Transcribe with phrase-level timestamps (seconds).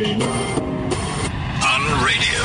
[0.00, 0.06] On
[2.02, 2.40] radio.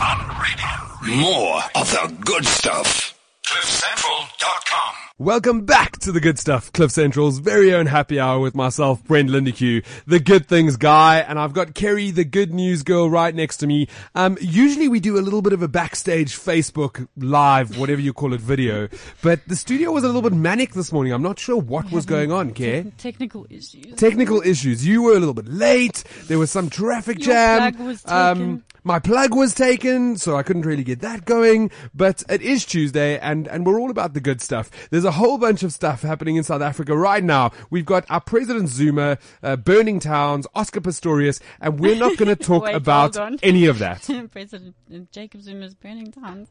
[0.00, 0.72] On radio.
[1.20, 3.18] More of the good stuff.
[3.44, 4.85] CliffCentral.com.
[5.18, 9.30] Welcome back to the good stuff, Cliff Central's very own happy hour with myself, Brent
[9.30, 13.56] Lindeque, the good things guy, and I've got Kerri, the good news girl, right next
[13.58, 13.88] to me.
[14.14, 18.34] Um, usually we do a little bit of a backstage Facebook live, whatever you call
[18.34, 18.90] it, video,
[19.22, 21.14] but the studio was a little bit manic this morning.
[21.14, 22.82] I'm not sure what was going on, Kerri.
[22.84, 23.94] Te- technical issues.
[23.96, 24.86] Technical issues.
[24.86, 26.04] You were a little bit late.
[26.26, 27.74] There was some traffic Your jam.
[27.74, 31.72] plug was Um, my plug was taken, so I couldn't really get that going.
[31.92, 34.70] But it is Tuesday, and and we're all about the good stuff.
[34.90, 37.52] There's a whole bunch of stuff happening in South Africa right now.
[37.70, 42.36] We've got our President Zuma, uh, burning towns, Oscar Pistorius, and we're not going to
[42.36, 44.08] talk Wait, about any of that.
[44.32, 44.74] President
[45.12, 46.48] Jacob Zuma's burning towns.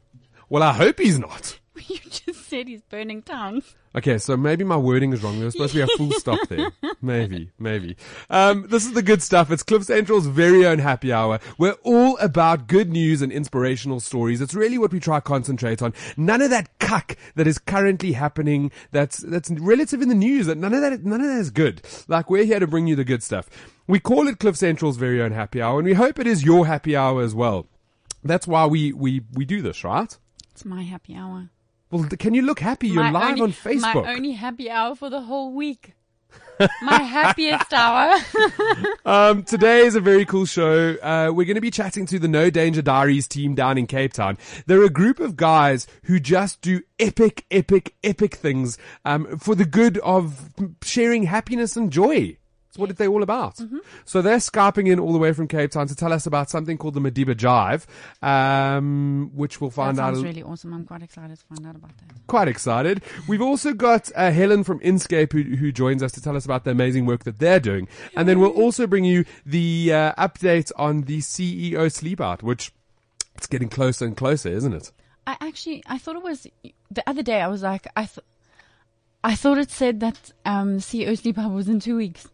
[0.48, 1.60] Well, I hope he's not.
[1.88, 3.74] You just said he's burning towns.
[3.96, 5.36] Okay, so maybe my wording is wrong.
[5.36, 6.70] There was supposed to be a full stop there.
[7.02, 7.96] Maybe, maybe.
[8.30, 9.50] Um, this is the good stuff.
[9.50, 11.38] It's Cliff Central's very own happy hour.
[11.56, 14.40] We're all about good news and inspirational stories.
[14.40, 15.92] It's really what we try to concentrate on.
[16.16, 20.46] None of that cuck that is currently happening that's, that's relative in the news.
[20.46, 21.82] That none of that, none of that is good.
[22.08, 23.48] Like we're here to bring you the good stuff.
[23.86, 26.66] We call it Cliff Central's very own happy hour and we hope it is your
[26.66, 27.68] happy hour as well.
[28.24, 30.16] That's why we, we, we do this, right?
[30.50, 31.50] It's my happy hour.
[31.90, 32.88] Well, can you look happy?
[32.88, 34.04] You're my live only, on Facebook.
[34.04, 35.94] My only happy hour for the whole week.
[36.82, 38.18] my happiest hour.
[39.04, 40.96] Um, today is a very cool show.
[41.00, 44.12] Uh, we're going to be chatting to the No Danger Diaries team down in Cape
[44.12, 44.36] Town.
[44.66, 49.64] They're a group of guys who just do epic, epic, epic things um, for the
[49.64, 50.50] good of
[50.82, 52.36] sharing happiness and joy.
[52.76, 53.58] It's what they're all about.
[54.04, 56.76] So they're Skyping in all the way from Cape Town to tell us about something
[56.76, 57.86] called the Madiba Jive,
[58.22, 60.14] um, which we'll that find out.
[60.14, 60.74] sounds a- really awesome.
[60.74, 62.26] I'm quite excited to find out about that.
[62.26, 63.02] quite excited.
[63.26, 66.64] We've also got uh, Helen from Inscape who, who joins us to tell us about
[66.64, 67.88] the amazing work that they're doing.
[68.14, 72.72] And then we'll also bring you the uh, update on the CEO sleep out, which
[73.36, 74.92] it's getting closer and closer, isn't it?
[75.26, 76.46] I actually, I thought it was
[76.90, 77.40] the other day.
[77.40, 78.24] I was like, I, th-
[79.24, 82.28] I thought it said that um, CEO sleep out was in two weeks,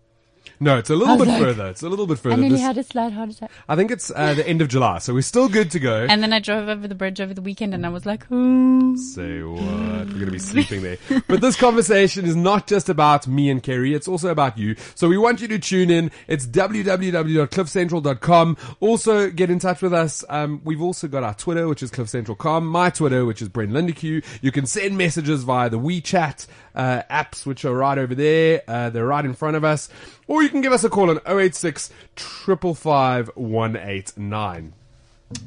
[0.62, 1.66] No, it's a little bit like- further.
[1.68, 2.34] It's a little bit further.
[2.34, 3.50] and then This- he had a slight heart attack.
[3.68, 6.06] I think it's uh, the end of July, so we're still good to go.
[6.08, 8.96] And then I drove over the bridge over the weekend, and I was like, "Ooh."
[8.96, 9.60] Say what?
[9.62, 10.98] We're going to be sleeping there.
[11.28, 13.94] But this conversation is not just about me and Kerri.
[13.94, 14.76] It's also about you.
[14.94, 16.10] So we want you to tune in.
[16.28, 18.56] It's www.cliffcentral.com.
[18.80, 20.24] Also get in touch with us.
[20.28, 22.66] Um, we've also got our Twitter, which is cliffcentral.com.
[22.66, 24.24] My Twitter, which is Brent Lindeque.
[24.42, 28.62] You can send messages via the WeChat, uh, apps, which are right over there.
[28.66, 29.88] Uh, they're right in front of us.
[30.26, 34.72] Or you can give us a call on 086 555 189.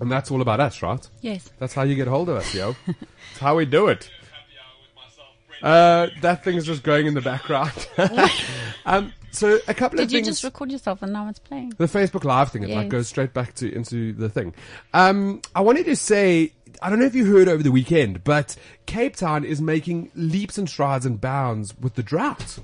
[0.01, 1.07] And that's all about us, right?
[1.21, 1.51] Yes.
[1.59, 2.75] That's how you get hold of us, yo.
[2.85, 4.09] That's how we do it.
[5.61, 7.87] Uh, that thing's just going in the background.
[8.85, 11.73] um, so a couple of Did you just record yourself and now it's playing?
[11.77, 14.53] the Facebook Live thing, it like goes straight back to into the thing.
[14.93, 18.55] Um, I wanted to say, I don't know if you heard over the weekend, but
[18.85, 22.59] Cape Town is making leaps and strides and bounds with the drought.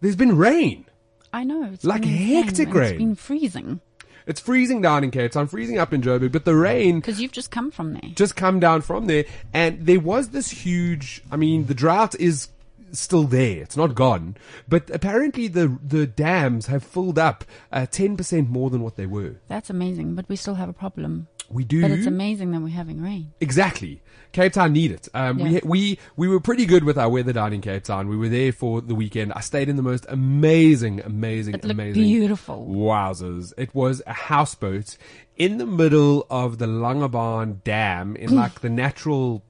[0.00, 0.86] There's been rain.
[1.32, 1.70] I know.
[1.72, 2.90] It's Like insane, hectic and rain.
[2.90, 3.80] It's been freezing
[4.26, 7.32] It's freezing down in Cape Town, freezing up in Joburg, but the rain because you've
[7.32, 8.10] just come from there.
[8.14, 9.24] just come down from there.
[9.52, 12.48] And there was this huge, I mean, the drought is
[12.92, 13.62] still there.
[13.62, 14.36] It's not gone.
[14.68, 19.36] But apparently the, the dams have filled up uh, 10% more than what they were.
[19.48, 21.28] That's amazing, but we still have a problem.
[21.50, 21.82] We do.
[21.82, 23.32] But it's amazing that we're having rain.
[23.40, 24.00] Exactly.
[24.32, 25.08] Cape Town need it.
[25.12, 28.06] Um, we, we, we were pretty good with our weather down in Cape Town.
[28.08, 29.32] We were there for the weekend.
[29.32, 32.00] I stayed in the most amazing, amazing, It amazing.
[32.04, 32.68] beautiful.
[32.70, 33.52] Wowzers.
[33.58, 34.96] It was a houseboat
[35.36, 39.42] in the middle of the Langebaan Dam in like the natural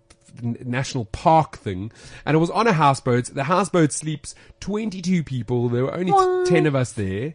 [0.43, 1.93] national park thing.
[2.25, 3.27] And it was on a houseboat.
[3.27, 5.69] The houseboat sleeps 22 people.
[5.69, 6.47] There were only What?
[6.49, 7.35] 10 of us there.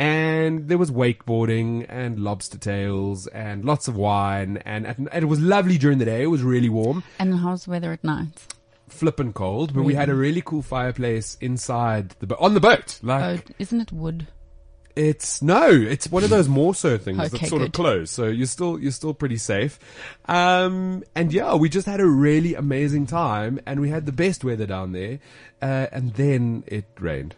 [0.00, 4.56] And there was wakeboarding and lobster tails and lots of wine.
[4.64, 6.22] And, and it was lovely during the day.
[6.22, 8.54] It was really warm And how's the weather at night?
[8.88, 12.98] flippin' cold, but we had a really cool fireplace inside the boat, on the boat.
[13.02, 14.26] Like, Oh, isn't it wood?
[14.96, 17.74] it's, no, it's one of those more so things Okay, that's sort of good.
[17.74, 18.12] closed.
[18.12, 19.78] So you're still, you're still pretty safe.
[20.24, 24.42] Um, and yeah, we just had a really amazing time and we had the best
[24.44, 25.20] weather down there.
[25.62, 27.36] Uh, and then it rained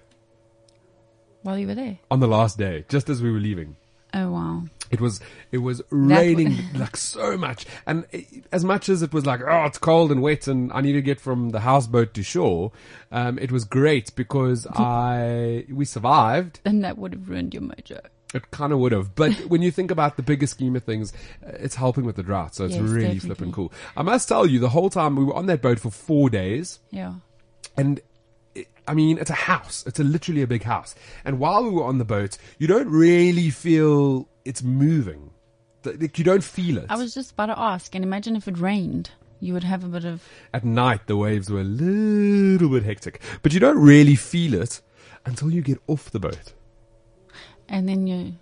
[1.42, 1.98] While you were there?
[2.10, 3.76] on the last day, just as we were leaving.
[4.14, 4.62] Oh wow.
[4.90, 9.24] It was it was raining like so much, and it, as much as it was
[9.24, 12.22] like oh it's cold and wet, and I need to get from the houseboat to
[12.22, 12.72] shore,
[13.10, 16.60] um, it was great because I we survived.
[16.64, 18.00] Then that would have ruined your mojo.
[18.34, 21.12] It kind of would have, but when you think about the bigger scheme of things,
[21.46, 23.20] uh, it's helping with the drought, so it's Yes, really definitely.
[23.28, 23.72] flipping cool.
[23.96, 26.80] I must tell you, the whole time we were on that boat for four days,
[26.90, 27.14] Yeah.
[27.78, 28.00] and
[28.86, 29.84] I mean, it's a house.
[29.86, 30.94] It's a literally a big house.
[31.24, 35.30] And while we were on the boat, you don't really feel it's moving.
[35.84, 36.86] Like you don't feel it.
[36.88, 39.10] I was just about to ask, and imagine if it rained,
[39.40, 40.22] you would have a bit of.
[40.54, 44.80] At night, the waves were a little bit hectic, but you don't really feel it
[45.26, 46.52] until you get off the boat.
[47.68, 48.36] And then you.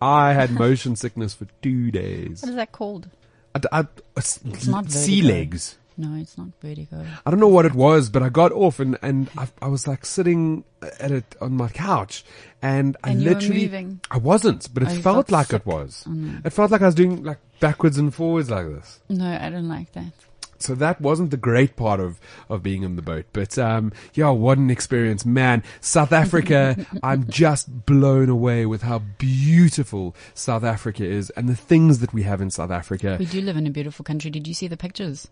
[0.00, 2.42] I had motion sickness for two days.
[2.42, 3.10] What is that called?
[3.54, 3.86] I, I,
[4.16, 5.34] it's not sea vertigo.
[5.34, 5.78] legs.
[6.00, 7.04] No, it's not vertigo.
[7.26, 9.86] I don't know what it was, but I got off and, and I, I was
[9.86, 10.64] like sitting
[10.98, 12.24] at it on my couch
[12.62, 13.98] and I And were literally.
[14.10, 15.60] I wasn't, but it Oh, felt felt like sick.
[15.60, 16.04] it was.
[16.08, 16.38] Oh, no.
[16.44, 19.00] It felt like I was doing like backwards and forwards like this.
[19.10, 20.12] No, I don't like that.
[20.58, 22.20] So that wasn't the great part of,
[22.50, 23.24] of being in the boat.
[23.32, 25.62] But, um, yeah, what an experience, man.
[25.80, 32.00] South Africa, I'm just blown away with how beautiful South Africa is and the things
[32.00, 33.16] that we have in South Africa.
[33.18, 34.30] We do live in a beautiful country.
[34.30, 35.28] Did you see the pictures?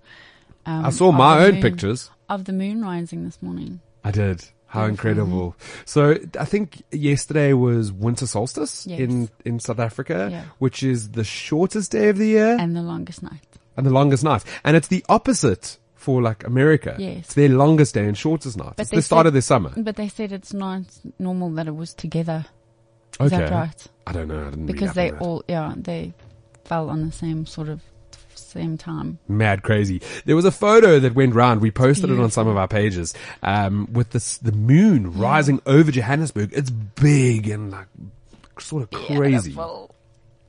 [0.66, 2.10] Um, I saw my own moon- pictures.
[2.28, 3.80] of the moon rising this morning.
[4.04, 4.44] I did.
[4.66, 5.56] How incredible.
[5.86, 9.00] So I think yesterday was winter solstice Yes.
[9.00, 10.44] in, in South Africa, Yeah.
[10.58, 13.46] which is the shortest day of the year and, the longest night.
[13.78, 14.44] And the longest night.
[14.64, 16.94] And it's the opposite for like America.
[16.98, 17.18] Yes.
[17.24, 18.74] It's their longest day and shortest night.
[18.76, 19.72] But it's the start said- of their summer.
[19.74, 20.82] But they said it's not
[21.18, 22.44] normal that it was together.
[23.20, 23.38] Is Okay.
[23.44, 23.86] that right?
[24.06, 24.42] I don't know.
[24.48, 26.12] I didn't Because they all, yeah, they
[26.66, 27.80] fell on the same sort of
[28.48, 29.18] same time.
[29.28, 30.00] mad crazy.
[30.24, 31.60] There was a photo that went round.
[31.60, 35.90] We posted it on some of our pages, um, with this, the moon rising over
[35.92, 36.50] Johannesburg.
[36.52, 37.86] It's big and like
[38.58, 39.50] sort of crazy.
[39.50, 39.94] Beautiful.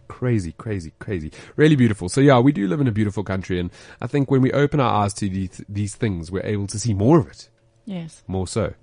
[0.07, 1.31] crazy, crazy, crazy.
[1.56, 2.10] Really beautiful.
[2.10, 3.69] So yeah, we do live in a beautiful country, and
[4.01, 6.94] I think when we open our eyes to these, these things, we're able to see
[6.94, 7.50] more of it.
[7.86, 8.24] Yes.
[8.28, 8.74] More so.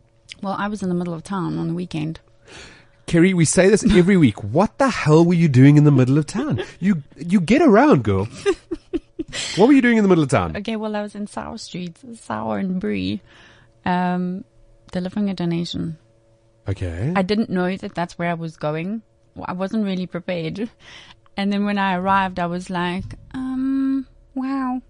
[0.43, 2.21] Well, I was in the middle of town on the weekend.
[3.07, 4.43] Kerri, we say this every week.
[4.43, 6.63] What the hell were you doing in the middle of town?
[6.81, 8.27] You you get around, girl.
[9.57, 10.57] what were you doing in the middle of town?
[10.57, 13.21] Okay, well, I was in Sauer Street, Sauer and Bree,
[13.85, 14.45] um,
[14.93, 15.99] delivering a donation.
[16.69, 17.13] Okay.
[17.15, 19.03] I didn't know that that's where I was going.
[19.45, 20.71] I wasn't really prepared.
[21.37, 24.81] And then when I arrived, I was like, um, wow,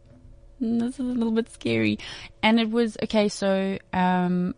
[0.60, 1.98] this is a little bit scary.
[2.42, 4.54] And it was, okay, so, um,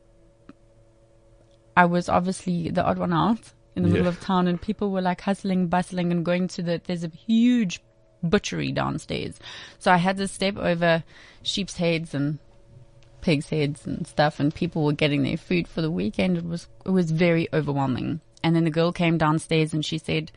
[1.77, 5.01] I was obviously the odd one out in the middle of town and people were
[5.01, 7.81] like hustling, bustling and going to the, there's a huge
[8.23, 9.39] butchery downstairs.
[9.79, 11.05] So I had to step over
[11.43, 12.39] sheep's heads and
[13.21, 16.37] pigs' heads and stuff, and people were getting their food for the weekend.
[16.39, 18.21] It was it was very overwhelming.
[18.43, 20.31] And then the girl came downstairs and she said,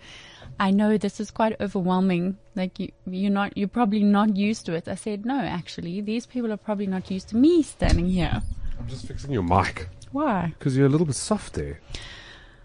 [0.60, 2.38] "I know this is quite overwhelming.
[2.56, 6.26] Like you, you're not, you're probably not used to it." I said, "No, actually, these
[6.26, 8.42] people are probably not used to me standing here.
[8.80, 10.54] I'm just fixing your mic Why?
[10.58, 11.80] because you're a little bit soft there.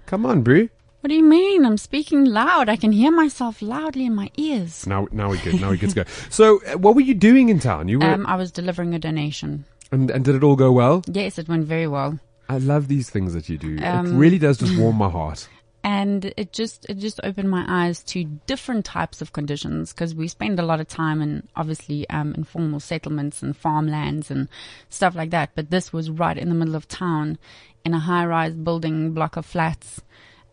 [0.07, 0.71] Come on, Brie.
[1.01, 1.65] What do you mean?
[1.65, 2.69] I'm speaking loud.
[2.69, 5.61] I can hear myself loudly in my ears." Now, now we good.
[5.61, 6.05] Now we good to go.
[6.31, 7.89] So, uh, what were you doing in town?
[7.89, 9.65] You were, Um, I was delivering a donation.
[9.93, 11.03] and, and did it all go well?
[11.07, 12.19] Yes, it went very well.
[12.49, 13.77] I love these things that you do.
[13.77, 15.49] it Um, really does just warm my heart.
[15.85, 20.27] and it just it just opened my eyes to different types of conditions because we
[20.27, 24.49] spend a lot of time in obviously um, informal settlements and farmlands and
[24.91, 25.51] stuff like that.
[25.55, 27.39] But this was right in the middle of town,
[27.85, 30.01] in a high-rise building block of flats,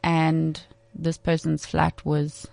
[0.03, 0.61] and
[0.93, 2.47] this person's flat was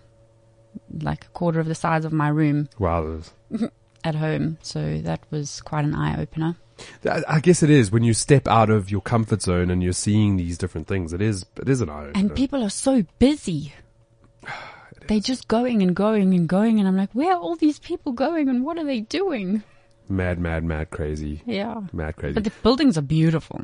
[1.01, 3.21] like a quarter of the size of my room Wow.
[4.05, 4.59] at home.
[4.63, 6.57] So that was quite an eye opener.
[7.05, 9.93] I I guess it is when you step out of your comfort zone and you're
[9.93, 11.13] seeing these different things.
[11.13, 12.05] It is, it is an eye.
[12.07, 12.13] Opener.
[12.19, 13.75] And people are so busy.
[15.09, 18.13] They're just going and going and going, and I'm like, where are all these people
[18.13, 19.63] going, and what are they doing?
[20.09, 22.35] mad, mad, mad, crazy, Yeah, mad, crazy.
[22.35, 23.61] but the buildings are beautiful.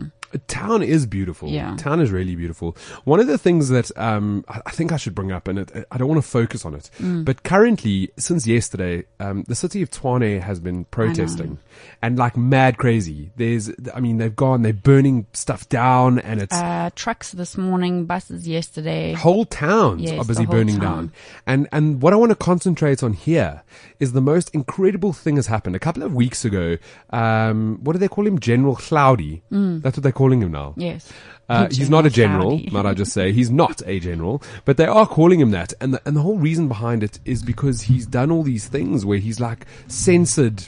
[0.49, 1.49] Town is beautiful.
[1.49, 1.77] Yeah.
[1.77, 2.77] Town is really beautiful.
[3.05, 5.99] One of the things that um, I think I should bring up, and it, I
[5.99, 7.25] don't want to focus on it, Mm.
[7.25, 11.59] but currently, since yesterday, um, the city of Tshwane has been protesting
[12.03, 13.31] and like mad crazy.
[13.37, 18.07] There's, I mean, they've gone, they're burning stuff down, and it's Uh, trucks this morning,
[18.07, 19.13] buses yesterday.
[19.15, 20.83] whole towns Yes, are busy burning town.
[20.97, 21.13] down.
[21.47, 23.63] And and what I want to concentrate on here
[24.01, 25.77] is the most incredible thing has happened.
[25.77, 26.77] A couple of weeks ago,
[27.11, 28.39] um, what do they call him?
[28.39, 29.43] General Hlaudi.
[29.51, 30.75] That's what they're calling him now.
[30.77, 31.13] Yes,
[31.49, 33.31] Uh, he's not a general, might I just say.
[33.33, 35.73] He's not a general, but they are calling him that.
[35.81, 39.05] And the, and the whole reason behind it is because he's done all these things
[39.07, 40.59] where he's like censored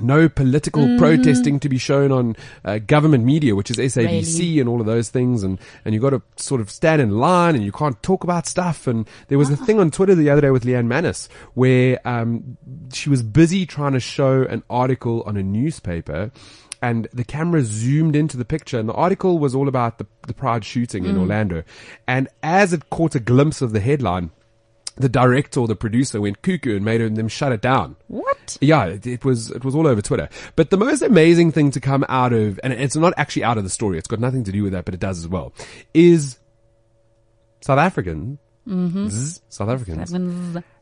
[0.00, 0.98] no political Mm-hmm.
[0.98, 4.58] protesting to be shown on uh, government media, which is SABC Really?
[4.60, 5.44] and all of those things.
[5.44, 8.48] And, and you got to sort of stand in line and you can't talk about
[8.48, 8.88] stuff.
[8.88, 12.56] And there was a thing on Twitter the other day with Leanne Manas where, um,
[12.92, 16.32] she was busy trying to show an article on a newspaper
[16.84, 20.34] and the camera zoomed into the picture and the article was all about the, the
[20.34, 21.20] pride shooting in mm.
[21.20, 21.64] Orlando.
[22.06, 24.30] And as it caught a glimpse of the headline,
[24.96, 27.96] the director or the producer went cuckoo and made them shut it down.
[28.08, 28.58] What?
[28.60, 30.28] Yeah, it, it was it was all over Twitter.
[30.56, 33.64] But the most amazing thing to come out of, and it's not actually out of
[33.64, 33.96] the story.
[33.96, 35.54] It's got nothing to do with that, but it does as well.
[35.94, 36.38] Is
[37.62, 38.38] South African,
[38.68, 40.12] zzz, South Africans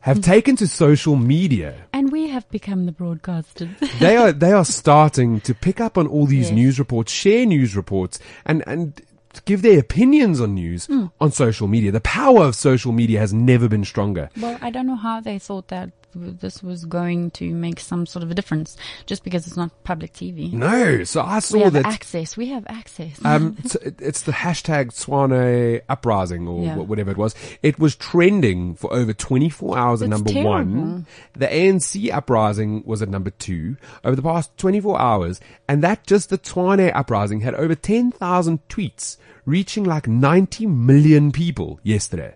[0.01, 1.75] have taken to social media.
[1.93, 3.69] And we have become the broadcasters.
[3.99, 6.55] They are they are starting to pick up on all these Yes.
[6.55, 9.01] news reports, share news reports, and and
[9.45, 11.05] give their opinions on news Hmm.
[11.19, 11.91] on social media.
[11.91, 14.29] The power of social media has never been stronger.
[14.39, 18.23] well, I don't know how they thought that this was going to make some sort
[18.23, 20.51] of a difference just because it's not public TV.
[20.53, 21.85] No, so I we saw have that.
[21.85, 22.37] access.
[22.37, 23.19] We have access.
[23.25, 26.75] Um, it's, it's the hashtag Tshwane uprising or Yeah.
[26.77, 27.35] whatever it was.
[27.61, 30.51] It was trending for over 24 hours at number terrible.
[30.51, 31.05] one.
[31.33, 35.39] The ANC uprising was at number two over the past 24 hours.
[35.67, 41.79] And that just the Tshwane uprising had over 10,000 tweets reaching like 90 million people
[41.83, 42.35] yesterday.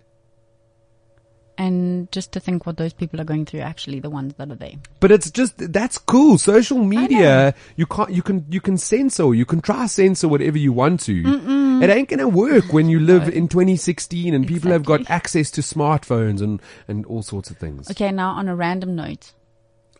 [1.58, 4.54] And just to think what those people are going through, actually, the ones that are
[4.54, 4.74] there.
[5.00, 6.38] But it's just that's cool.
[6.38, 10.72] Social media, you can't, you can, you can censor, you can try censor whatever you
[10.72, 11.80] want to.
[11.82, 15.60] It ain't gonna work when you live in 2016 and people have got access to
[15.60, 17.90] smartphones and and all sorts of things.
[17.90, 19.32] Okay, now on a random note,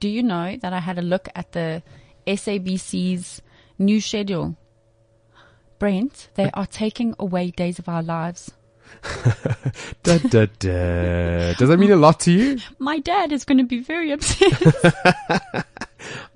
[0.00, 1.82] do you know that I had a look at the
[2.26, 3.42] SABC's
[3.78, 4.56] new schedule?
[5.78, 8.50] Brent, they are taking away Days of Our Lives.
[10.02, 11.52] Da, da, da.
[11.54, 12.58] Does that mean a lot to you?
[12.78, 14.52] My dad is going to be very upset.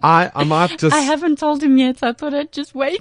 [0.02, 0.94] I I might just.
[0.94, 3.00] I haven't told him yet, so I thought I'd just wait.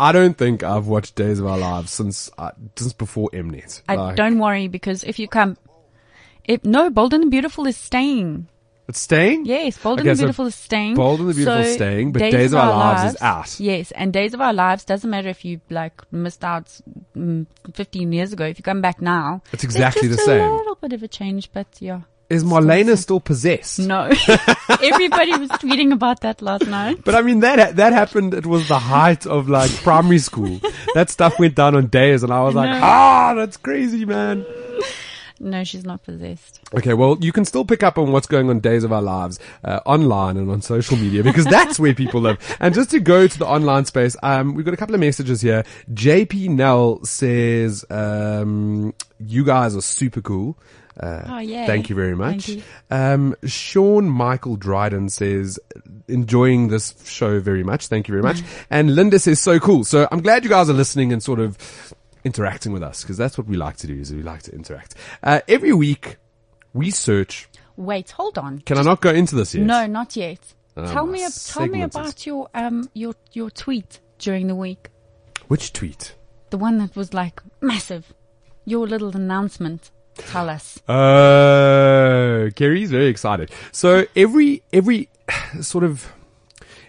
[0.00, 3.82] I don't think I've watched Days of Our Lives since uh, since before Mnet.
[3.88, 5.56] I Like, don't worry because if you come,
[6.44, 8.48] if no, Bold and the Beautiful is staying.
[8.88, 9.46] It's staying.
[9.46, 10.94] Yes, Bold Okay, and the so Beautiful is staying.
[10.94, 13.58] Bold and the Beautiful is staying, but Days of Our Lives is out.
[13.60, 16.66] Yes, and Days of Our Lives doesn't matter if you like missed out
[17.16, 18.44] mm, 15 years ago.
[18.44, 20.40] If you come back now, It's exactly the just same.
[20.40, 22.02] A little bit of a change, but yeah.
[22.28, 23.78] Is Marlena still possessed?
[23.78, 24.02] No,
[24.82, 27.04] everybody was tweeting about that last night.
[27.04, 28.34] But I mean that that happened.
[28.34, 30.60] It was the height of like primary school.
[30.94, 32.80] that stuff went down on days, and I was like, No.
[32.82, 34.44] ah, that's crazy, man.
[35.38, 36.60] No, she's not possessed.
[36.74, 39.38] Okay, well, you can still pick up on what's going on Days of Our Lives
[39.64, 42.38] uh, online and on social media because that's where people live.
[42.60, 45.40] And just to go to the online space, um, we've got a couple of messages
[45.42, 45.64] here.
[45.92, 50.56] JP Nell says, um, "You guys are super cool."
[50.98, 51.66] Uh, Oh, yay.
[51.66, 52.48] Thank you very much.
[52.48, 52.62] You.
[52.90, 55.58] Um, Sean Michael Dryden says,
[56.08, 57.88] enjoying this show very much.
[57.88, 58.42] Thank you very much.
[58.70, 59.84] And Linda says, so cool.
[59.84, 61.58] So I'm glad you guys are listening and sort of
[62.26, 64.94] interacting with us because that's what we like to do is we like to interact.
[65.22, 66.16] Uh, every week
[66.74, 67.48] we search.
[67.76, 68.58] Wait, hold on.
[68.60, 69.64] Can I not go into this yet?
[69.64, 70.40] No, not yet.
[70.76, 74.90] Oh, tell me, tell me is- about your um your your tweet during the week.
[75.48, 76.14] Which tweet?
[76.50, 78.12] The one that was like massive.
[78.64, 79.90] Your little announcement.
[80.16, 80.78] Tell us.
[80.88, 83.50] Oh, Kerri's very excited.
[83.72, 85.08] So every, every
[85.60, 86.12] sort of,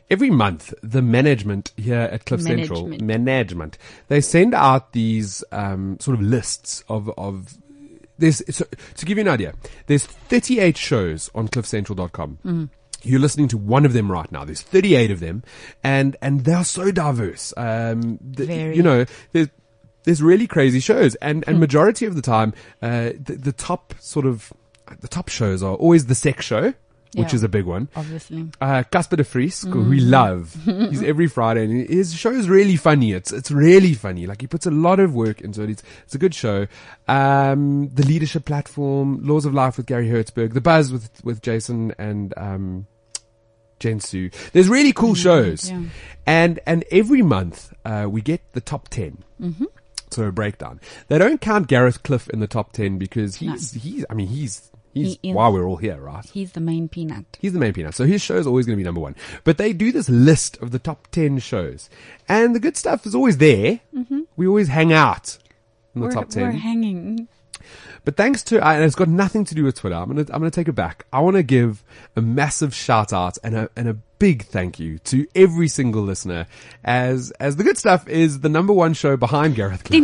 [0.10, 3.24] every month, the management here at Cliff Central, Management.
[3.24, 7.58] management, they send out these, um, sort of lists of, of,
[8.18, 9.54] there's, so, to give you an idea,
[9.88, 12.40] there's 38 shows on cliffcentral.com.
[12.46, 12.70] Mm.
[13.04, 14.44] You're listening to one of them right now.
[14.44, 15.44] There's 38 of them,
[15.84, 17.54] and and they are so diverse.
[17.56, 18.76] Um, the, Very.
[18.76, 19.50] you know, there's
[20.04, 24.26] there's really crazy shows, and and majority of the time, uh, the, the top sort
[24.26, 24.52] of
[25.00, 26.74] the top shows are always the sex show,
[27.16, 27.36] which Yeah.
[27.36, 27.88] is a big one.
[27.96, 28.50] Obviously.
[28.60, 29.90] Uh, Casper de Vries, Mm-hmm.
[29.90, 30.56] we love.
[30.66, 33.14] He's every Friday and his show is really funny.
[33.14, 34.28] It's, it's really funny.
[34.28, 35.70] Like he puts a lot of work into it.
[35.70, 36.68] It's, it's a good show.
[37.08, 41.94] Um, the leadership platform, Laws of Life with Gary Hertzberg, The Buzz with, with Jason
[41.98, 42.88] and, um,
[43.80, 44.30] Jen Sue.
[44.54, 45.70] There's really cool shows.
[45.70, 45.84] yeah.
[46.26, 49.24] And, and every month, uh, we get the top 10.
[49.42, 49.66] Mm-hmm.
[50.10, 50.80] So a breakdown.
[51.10, 54.72] They don't count Gareth Cliff in the top 10 because he's, he's, I mean, he's,
[54.98, 56.26] he's He why we're all here, right?
[56.30, 57.38] He's the main peanut.
[57.40, 57.96] He's the main peanut.
[57.96, 59.16] So his show is always going to be number one.
[59.44, 61.90] But they do this list of the top 10 shows.
[62.28, 63.80] And the good stuff is always there.
[63.96, 64.22] Mm-hmm.
[64.36, 65.38] We always hang out
[65.96, 66.44] in the we're, top 10.
[66.44, 67.28] we're hanging.
[68.06, 69.96] But thanks to, and it's got nothing to do with Twitter.
[69.96, 71.06] I'm gonna, I'm gonna take it back.
[71.12, 71.84] I want to give
[72.16, 76.48] a massive shout out and a, and a big thank you to every single listener
[76.86, 80.00] as, as the good stuff is the number one show behind Gareth Cliff.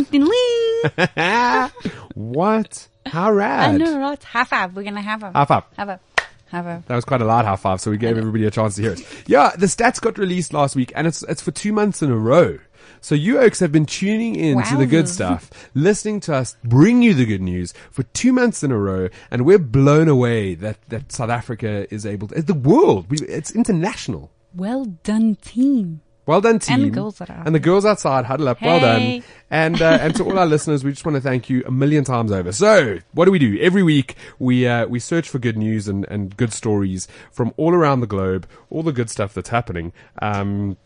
[0.96, 1.92] Ding, ding, ling.
[2.14, 2.88] what?
[3.06, 3.74] How rad.
[3.74, 4.22] I know, right?
[4.22, 4.74] High five.
[4.76, 5.64] We're gonna have a High five.
[5.76, 6.00] have a
[6.48, 6.82] have a.
[6.86, 8.92] That was quite a loud high five, so we gave everybody a chance to hear
[8.92, 9.00] it.
[9.26, 12.16] Yeah, the stats got released last week, and it's it's for two months in a
[12.16, 12.58] row.
[13.00, 15.08] So you oaks have been tuning in to the good Wowzers.
[15.08, 19.08] stuff, listening to us bring you the good news for two months in a row,
[19.30, 22.40] and we're blown away that that South Africa is able to.
[22.40, 24.30] The world, we, it's international.
[24.54, 26.00] Well done, team.
[26.26, 26.74] Well done, team.
[26.76, 28.62] And the girls that are out And the girls outside, huddle up.
[28.62, 29.22] Well done.
[29.50, 32.02] And uh, and to all our listeners, we just want to thank you a million
[32.02, 32.50] times over.
[32.50, 34.16] So, what do we do every week?
[34.40, 38.08] We uh, we search for good news and, and good stories from all around the
[38.08, 39.92] globe, all the good stuff that's happening.
[40.20, 40.76] Um,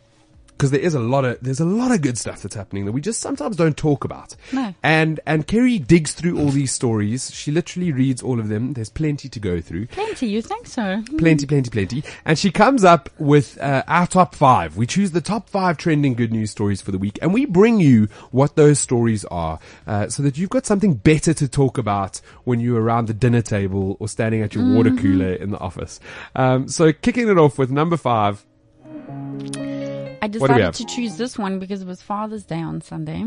[0.59, 2.93] because there is a lot of there's a lot of good stuff that's happening that
[2.93, 4.35] we just sometimes don't talk about.
[4.53, 4.75] No.
[4.83, 7.33] And and Kerri digs through all these stories.
[7.33, 8.73] She literally reads all of them.
[8.73, 9.87] There's plenty to go through.
[9.87, 11.03] Plenty, you think so?
[11.17, 12.03] Plenty, plenty, plenty.
[12.25, 14.77] And she comes up with uh, our top five.
[14.77, 17.79] We choose the top five trending good news stories for the week, and we bring
[17.79, 22.21] you what those stories are, uh, so that you've got something better to talk about
[22.43, 26.01] when you're around the dinner table or standing at your water cooler in the office.
[26.35, 28.45] Um, so, kicking it off with number five.
[30.21, 33.25] I decided to choose this one because it was Father's Day on Sunday.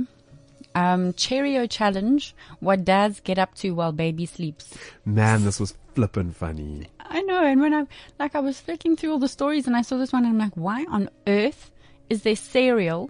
[0.76, 4.78] Um, Cheerio challenge: What dads get up to while baby sleeps.
[5.06, 6.88] Man, this was flippin' funny.
[7.00, 7.88] I know, and when I
[8.20, 10.40] like, I was flicking through all the stories, and I saw this one, and I'm
[10.40, 11.72] like, why on earth
[12.10, 13.10] is there cereal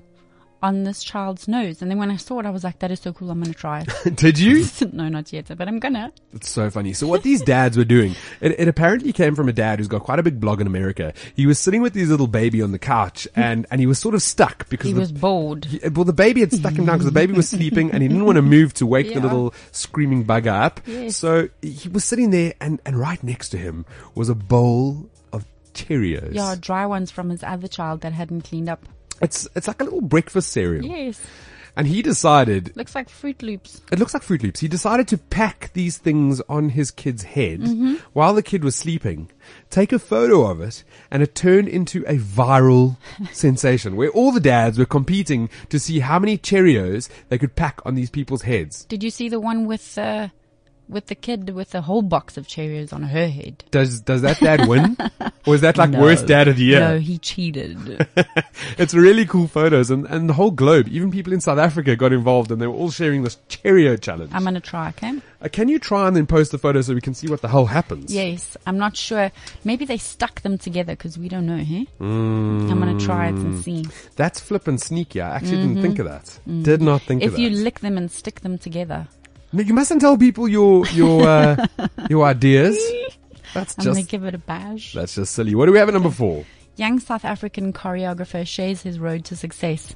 [0.61, 1.81] on this child's nose?
[1.81, 3.31] And then when I saw it, I was like, that is so cool.
[3.31, 4.15] I'm gonna try it.
[4.15, 4.65] Did you?
[4.91, 6.11] no, not yet, but I'm gonna.
[6.33, 6.93] It's so funny.
[6.93, 10.03] So what these dads were doing, it, it apparently came from a dad who's got
[10.03, 11.13] quite a big blog in America.
[11.35, 14.15] He was sitting with his little baby on the couch and, and he was sort
[14.15, 15.65] of stuck because He the, was bored.
[15.65, 18.07] Yeah, well, the baby had stuck him down because the baby was sleeping and he
[18.07, 20.81] didn't want to move to wake the little screaming bugger up.
[20.85, 21.17] Yes.
[21.17, 25.45] So he was sitting there and, and right next to him was a bowl of
[25.73, 26.33] Cheerios.
[26.33, 28.85] Yeah, dry ones from his other child that hadn't cleaned up.
[29.21, 30.83] It's, it's like a little breakfast cereal.
[30.85, 31.21] Yes,
[31.77, 33.81] And he decided, looks like Froot Loops.
[33.91, 34.59] it looks like Froot Loops.
[34.59, 37.95] He decided to pack these things on his kid's head Mm-hmm.
[38.13, 39.29] while the kid was sleeping,
[39.69, 42.97] take a photo of it, and it turned into a viral
[43.31, 47.79] sensation where all the dads were competing to see how many Cheerios they could pack
[47.85, 48.83] on these people's heads.
[48.85, 50.27] Did you see the one with uh,
[50.91, 53.63] with the kid with the whole box of Cheerios on her head?
[53.71, 54.97] Does does that dad win,
[55.47, 56.01] or is that like No.
[56.01, 56.79] worst dad of the year?
[56.79, 58.07] No, he cheated.
[58.77, 62.13] It's really cool photos, and and the whole globe, even people in South Africa got
[62.13, 64.31] involved, and they were all sharing this Cheerio challenge.
[64.33, 65.19] I'm gonna try, okay?
[65.41, 67.47] Uh, can you try and then post the photos so we can see what the
[67.47, 68.13] hell happens?
[68.13, 69.31] Yes, I'm not sure.
[69.63, 71.87] Maybe they stuck them together because we don't know, hey?
[71.99, 73.45] I'm gonna try it Mm.
[73.45, 73.85] and see.
[74.15, 75.21] That's flippin' sneaky.
[75.21, 76.39] I actually didn't think of that.
[76.63, 77.29] Did not think Mm-hmm.
[77.29, 77.33] Mm.
[77.33, 79.07] If you lick them and stick them together,
[79.53, 81.67] you mustn't tell people your your uh,
[82.09, 82.77] your ideas.
[83.53, 84.93] That's I'm gonna give it a bash.
[84.93, 85.55] that's just silly.
[85.55, 86.45] What do we have at number four?
[86.77, 89.95] Young South African choreographer shares his road to success.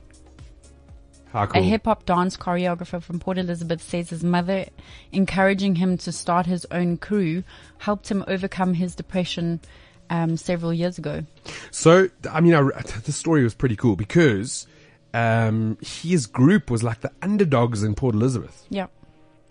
[1.32, 1.62] How cool.
[1.62, 4.66] A hip hop dance choreographer from Port Elizabeth says his mother,
[5.12, 7.44] encouraging him to start his own crew,
[7.78, 9.60] helped him overcome his depression
[10.10, 11.26] um, several years ago.
[11.72, 12.62] So, I mean, I,
[13.06, 14.68] the story was pretty cool because
[15.14, 18.88] um, his group was like the underdogs in Port Elizabeth, Yeah,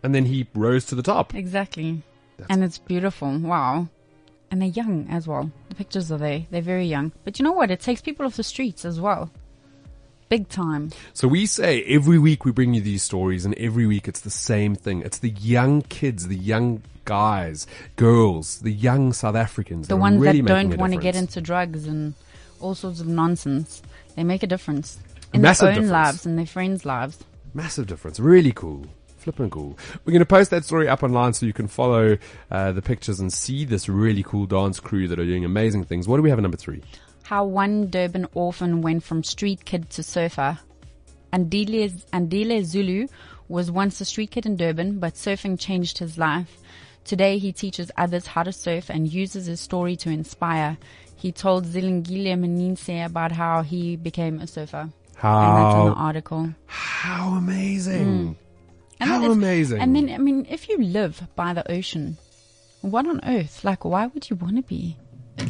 [0.05, 1.35] and then he rose to the top.
[1.35, 2.03] exactly.
[2.49, 3.37] and it's beautiful.
[3.38, 3.88] Wow.
[4.51, 5.51] And they're young as well.
[5.71, 6.45] The pictures are there.
[6.51, 7.11] They're very young.
[7.25, 7.71] But you know what?
[7.71, 9.31] It takes people off the streets as well.
[10.29, 10.90] Big time.
[11.12, 14.31] So we say every week we bring you these stories, and every week it's the
[14.31, 15.01] same thing.
[15.03, 19.88] It's the young kids, the young guys, girls, the young South Africans.
[19.88, 22.14] The that ones really that don't want to get into drugs and
[22.61, 23.83] all sorts of nonsense.
[24.17, 24.99] They make a difference
[25.33, 25.90] in Massive their own difference.
[25.90, 27.19] lives and their friends' lives.
[27.55, 28.21] Massive difference.
[28.21, 28.87] Really cool.
[29.25, 29.79] Flipping cool.
[30.05, 32.19] We're going to post that story up online so you can follow
[32.51, 36.07] uh, the pictures and see this really cool dance crew that are doing amazing things.
[36.07, 36.83] What do we have at number three?
[37.23, 40.59] How one Durban orphan went from street kid to surfer.
[41.33, 43.09] Andile, Andile Zulu
[43.49, 46.59] was once a street kid in Durban, but surfing changed his life.
[47.05, 50.77] Today he teaches others how to surf and uses his story to inspire.
[51.17, 54.91] He told Zilingile Meninse about how he became a surfer.
[55.23, 56.51] And that's in the How, article.
[56.67, 58.37] how amazing.
[59.12, 59.81] And How amazing.
[59.81, 62.17] And then, I mean, if you live by the ocean,
[62.81, 63.64] what on earth?
[63.64, 64.97] Like, why would you want to be,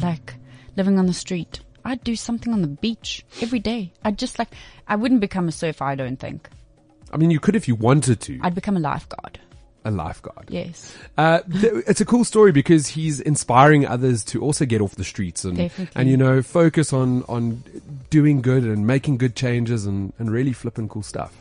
[0.01, 0.35] like,
[0.75, 1.59] living on the street?
[1.83, 3.93] I'd do something on the beach every day.
[4.03, 4.49] I'd just like,
[4.87, 6.49] I wouldn't become a surfer, I don't think.
[7.11, 8.39] I mean, you could if you wanted to.
[8.41, 9.39] I'd become a lifeguard.
[9.85, 10.47] a lifeguard.
[10.49, 10.97] Yes.
[11.15, 15.43] Uh, it's a cool story because he's inspiring others to also get off the streets
[15.45, 16.01] and, Definitely.
[16.01, 17.63] and you know, focus on, on
[18.09, 21.37] doing good and making good changes and, and really flipping cool stuff.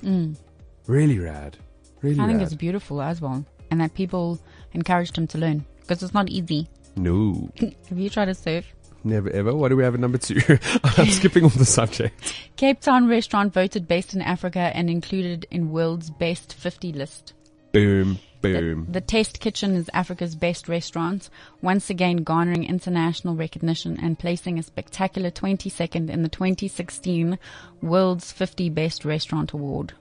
[0.86, 1.56] Really rad.
[2.04, 2.20] Really.
[2.20, 2.42] I think rad.
[2.46, 3.44] it's beautiful as well.
[3.70, 4.38] And that people
[4.72, 6.68] encouraged him to learn because it's not easy.
[6.96, 7.50] no,
[7.88, 8.66] Have you tried to surf?
[9.06, 9.54] never ever.
[9.54, 10.40] What do we have at number two?
[10.84, 12.34] I'm skipping off the subject.
[12.56, 17.34] Cape Town restaurant voted best in Africa and included in world's best 50 list.
[17.72, 18.86] Boom, The, boom.
[18.88, 21.28] the Test Kitchen is Africa's best restaurant,
[21.60, 27.38] once again garnering international recognition and placing a spectacular 22nd in the 2016
[27.82, 29.92] World's 50 Best Restaurant Award.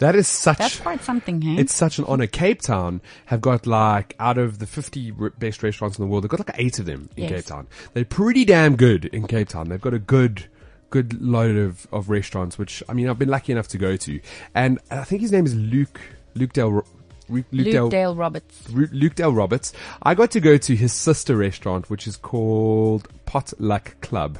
[0.00, 0.58] That is such.
[0.58, 1.56] That's quite something, hey?
[1.60, 2.26] It's such an honor.
[2.26, 6.30] Cape Town have got like out of the 50 best restaurants in the world, they've
[6.30, 7.30] got like eight of them in Yes.
[7.32, 7.68] Cape Town.
[7.94, 9.68] They're pretty damn good in Cape Town.
[9.68, 10.44] They've got a good,
[10.90, 14.20] good load of, of restaurants, which I mean I've been lucky enough to go to,
[14.54, 16.00] and I think his name is Luke
[16.34, 16.72] Luke Dale.
[16.72, 16.84] Ro-
[17.28, 18.68] Luke, Luke Dale, Dale Roberts.
[18.70, 19.72] Luke Dale Roberts.
[20.02, 24.38] I got to go to his sister restaurant, which is called Potluck Club.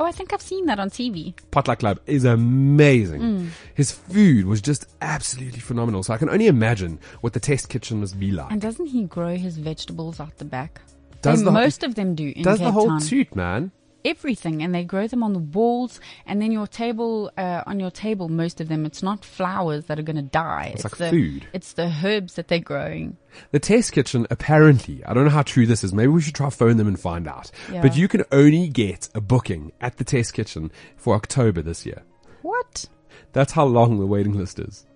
[0.00, 1.34] Oh, I think I've seen that on TV.
[1.52, 3.20] Potluck Club is amazing.
[3.20, 3.48] Mm.
[3.74, 6.02] His food was just absolutely phenomenal.
[6.02, 8.50] So I can only imagine what the test kitchen must be like.
[8.50, 10.80] And doesn't he grow his vegetables out the back?
[11.22, 13.00] Does the- most of them do in Does Cape the whole Town.
[13.00, 13.70] toot, man?
[14.04, 17.90] Everything and they grow them on the walls and then your table uh, on your
[17.90, 21.10] table most of them it's not flowers that are going to die It's like the,
[21.10, 21.46] food.
[21.52, 23.16] it's the herbs that they're growing
[23.52, 25.92] The test kitchen, apparently, I don't know how true this is.
[25.92, 27.50] Maybe we should try phone them and find out.
[27.72, 27.82] Yeah.
[27.82, 32.02] But you can only get a booking at the test kitchen for October this year.
[32.42, 32.84] what
[33.32, 34.86] That's how long the waiting list is.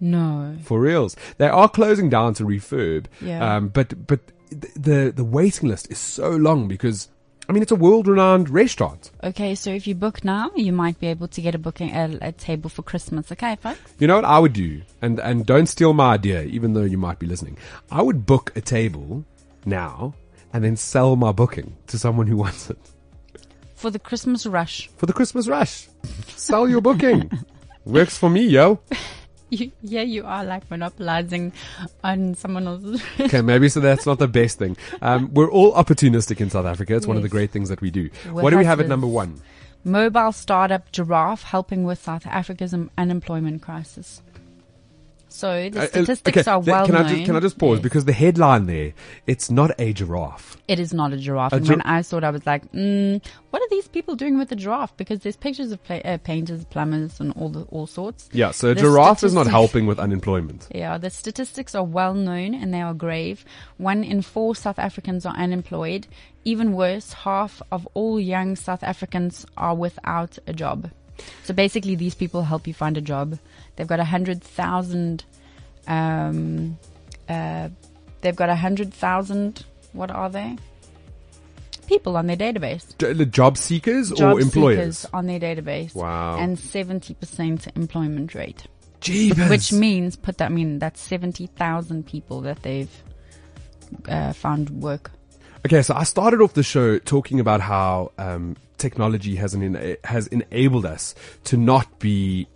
[0.00, 1.16] no For reals.
[1.38, 3.06] They are closing down to refurb.
[3.22, 3.56] Yeah.
[3.56, 7.08] Um, but, but the, the waiting list is so long because,
[7.48, 9.10] I mean, it's a world-renowned restaurant.
[9.24, 12.18] okay so if you book now you might be able to get a booking a,
[12.20, 14.82] a table for christmas okay folks You know what I would do?
[15.00, 17.56] And, and don't steal my idea, even though you might be listening.
[17.90, 19.24] I would book a table
[19.64, 20.14] now
[20.52, 22.78] and then sell my booking to someone who wants it.
[23.74, 25.88] for the christmas rush For the Christmas rush.
[26.36, 27.30] Sell your booking.
[27.84, 28.80] Works for me, yo.
[29.50, 31.52] You, yeah you are like monopolizing
[32.04, 34.76] on someone else's Okay, maybe so that's not the best thing.
[35.02, 36.96] Um, we're all opportunistic in South Africa.
[36.96, 38.10] It's one of the great things that we do.
[38.26, 39.40] We're what do we have at number one?
[39.84, 44.20] mobile startup giraffe helping with south africa's unemployment crisis
[45.28, 47.58] so the Uh, uh, statistics okay, are well can I known just can I just
[47.58, 47.82] pause Yes.
[47.82, 48.92] because the headline there,
[49.26, 50.56] it's not a giraffe.
[50.68, 51.52] It is not a giraffe.
[51.52, 54.14] A and gi- when I saw it, I was like, mm, what are these people
[54.16, 54.96] doing with the giraffe?
[54.96, 58.28] Because there's pictures of pla uh, painters, plumbers, and all the all sorts.
[58.32, 60.68] Yeah, so a The giraffe is not helping with unemployment.
[60.74, 63.44] Yeah, the statistics are well known and they are grave.
[63.76, 66.06] One in four South Africans are unemployed.
[66.44, 70.90] Even worse, half of all young South Africans are without a job.
[71.42, 73.38] So basically, these people help you find a job.
[73.78, 75.24] They've got a hundred thousand.
[75.86, 76.76] Um,
[77.28, 77.68] uh,
[78.20, 79.64] they've got a hundred thousand.
[79.92, 80.56] What are they?
[81.86, 82.98] People on their database.
[82.98, 84.98] J- the job seekers Job or employers?
[84.98, 85.94] seekers on their database.
[85.94, 86.38] Wow.
[86.38, 88.66] And seventy percent employment rate.
[89.00, 89.48] Jeebus.
[89.48, 92.90] Which means, put that, I mean, that's 70,000 people that they've
[94.08, 95.12] uh, found work.
[95.64, 100.26] Okay, so I started off the show talking about how um, technology has an has
[100.28, 101.14] enabled us
[101.44, 102.46] to not be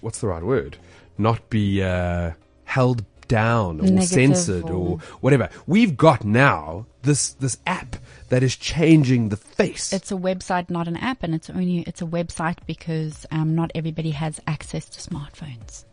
[0.00, 0.76] what's the right word?
[1.18, 2.32] Not be uh,
[2.64, 5.48] held down or Negative censored or, or- whatever.
[5.66, 7.96] We've got now this this app
[8.28, 9.92] that is changing the face.
[9.92, 13.70] It's a website, not an app, and it's only, it's a website because um, not
[13.74, 15.84] everybody has access to smartphones.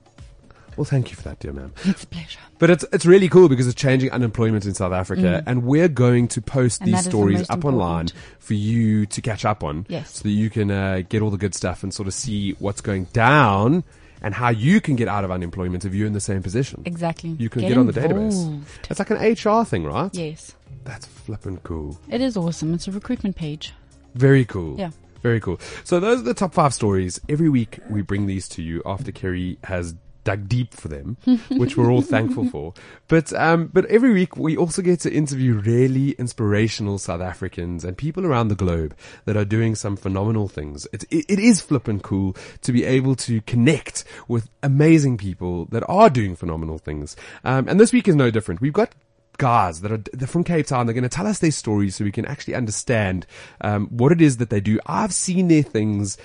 [0.78, 1.74] Well, thank you for that, dear ma'am.
[1.86, 2.40] It's a pleasure.
[2.60, 6.28] But it's it's really cool because it's changing unemployment in South Africa, and we're going
[6.30, 6.86] to post Mm.
[6.86, 8.14] And these the stories most up online important.
[8.40, 10.18] for you to catch up on, Yes.
[10.18, 12.82] so that you can uh, get all the good stuff and sort of see what's
[12.82, 13.84] going down
[14.22, 16.84] and how you can get out of unemployment if you're in the same position.
[16.86, 17.32] Exactly.
[17.40, 18.62] You can get, on the database.
[18.90, 20.14] It's like an HR thing, right?
[20.14, 20.54] Yes.
[20.84, 22.00] That's flippin' cool.
[22.10, 22.74] It is awesome.
[22.76, 23.74] It's a recruitment page.
[24.14, 24.78] Very cool.
[24.80, 24.92] Yeah.
[25.24, 25.60] Very cool.
[25.84, 27.20] So those are the top five stories.
[27.30, 31.18] Every week we bring these to you after Kerri has dug deep for them,
[31.52, 32.74] which we're all thankful for.
[33.08, 37.98] But um, but every week we also get to interview really inspirational South Africans and
[37.98, 40.88] people around the globe that are doing some phenomenal things.
[40.94, 45.84] It, it, it is flippin' cool to be able to connect with amazing people that
[45.88, 47.16] are doing phenomenal things.
[47.44, 48.62] Um, and this week is no different.
[48.62, 48.94] We've got
[49.38, 50.86] guys that are they're from Cape Town.
[50.86, 53.26] They're going to tell us their stories so we can actually understand
[53.62, 54.80] um, what it is that they do.
[54.86, 56.18] I've seen their things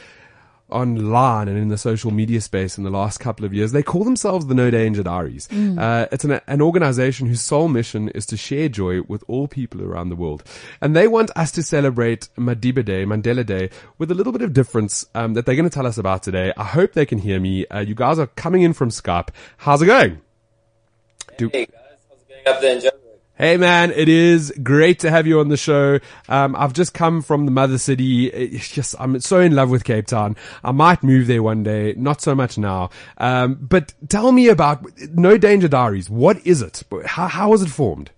[0.68, 3.72] online and in the social media space in the last couple of years.
[3.72, 5.48] They call themselves the No Danger Diaries.
[5.52, 9.82] Uh, it's an, an organization whose sole mission is to share joy with all people
[9.82, 10.42] around the world.
[10.80, 14.52] And they want us to celebrate Madiba Day, Mandela Day, with a little bit of
[14.52, 16.52] difference um, that they're going to tell us about today.
[16.56, 17.66] I hope they can hear me.
[17.68, 19.28] Uh, you guys are coming in from Skype.
[19.58, 20.20] How's it going?
[21.38, 22.90] Do- Hey guys, how's it going up there in Joburg?
[23.38, 25.98] Hey man, it is great to have you on the show.
[26.26, 28.28] Um, I've just come from the mother city.
[28.28, 30.36] It's just, I'm so in love with Cape Town.
[30.64, 32.88] I might move there one day, not so much now.
[33.18, 36.08] Um, but tell me about No Danger Diaries.
[36.08, 36.82] What is it?
[37.04, 38.10] How, how was it formed?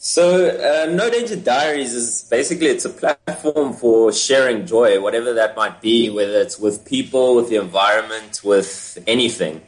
[0.00, 5.54] So, uh, No Danger Diaries is basically it's a platform for sharing joy, whatever that
[5.54, 9.62] might be, whether it's with people, with the environment, with anything.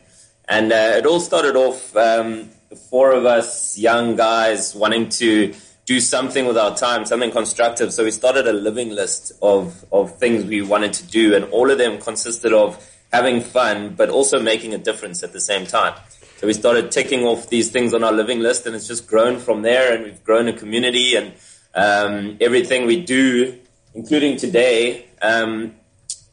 [0.48, 5.52] And uh, it all started off um, the four of us young guys wanting to
[5.84, 7.92] do something with our time, something constructive.
[7.92, 11.70] So we started a living list of of things we wanted to do, and all
[11.70, 12.82] of them consisted of
[13.12, 15.94] having fun, but also making a difference at the same time.
[16.38, 19.38] So we started ticking off these things on our living list, and it's just grown
[19.38, 19.94] from there.
[19.94, 21.34] And we've grown a community, and
[21.74, 23.58] um, everything we do
[23.94, 25.74] including today, um,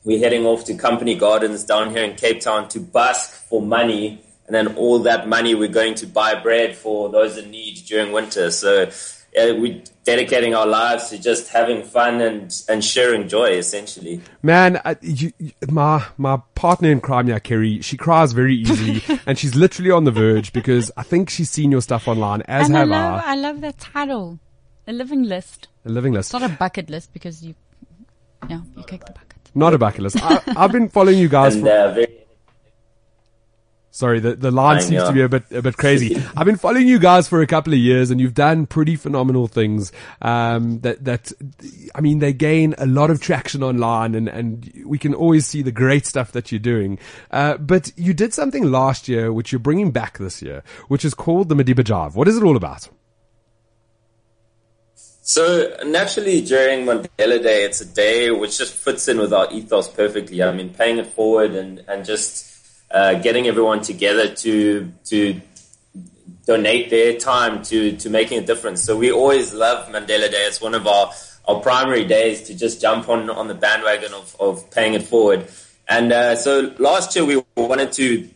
[0.05, 4.23] we're heading off to Company Gardens down here in Cape Town to busk for money.
[4.49, 8.11] And then all that money we're going to buy bread for those in need during
[8.11, 8.49] winter.
[8.49, 14.21] So uh, we're dedicating our lives to just having fun and, and sharing joy, essentially.
[14.41, 19.03] Man, uh, you, you, my my partner in crime, yeah, Kerri, she cries very easily,
[19.27, 22.69] and she's literally on the verge because I think she's seen your stuff online, as
[22.69, 23.33] and I love, I.
[23.33, 24.39] I love that title,
[24.87, 25.67] a living list.
[25.85, 26.33] A living list.
[26.33, 27.53] It's not a bucket list because you,
[28.49, 29.37] yeah, you kick the bucket.
[29.53, 30.17] Not a bucket list.
[30.23, 31.71] I, I've been following you guys And for.
[31.71, 32.18] uh, very,
[33.91, 36.21] Sorry, the, the line seems to be a bit a bit crazy.
[36.37, 39.47] I've been following you guys for a couple of years, and you've done pretty phenomenal
[39.47, 39.91] things.
[40.21, 41.31] Um, that that
[41.95, 45.63] I mean, they gain a lot of traction online, and and we can always see
[45.63, 46.99] the great stuff that you're doing.
[47.31, 51.15] Uh, but you did something last year, which you're bringing back this year, which is
[51.15, 52.13] called the Madiba Jive.
[52.13, 52.89] What is it all about?
[54.93, 59.87] So naturally, during Mandela Day, it's a day which just fits in with our ethos
[59.87, 60.41] perfectly.
[60.43, 62.48] I mean, paying it forward and and just
[62.91, 65.41] uh, getting everyone together to to
[66.45, 68.83] donate their time to to making a difference.
[68.83, 70.45] So we always love Mandela Day.
[70.47, 71.11] It's one of our
[71.47, 75.47] our primary days to just jump on on the bandwagon of of paying it forward.
[75.87, 78.27] And uh, so last year we wanted to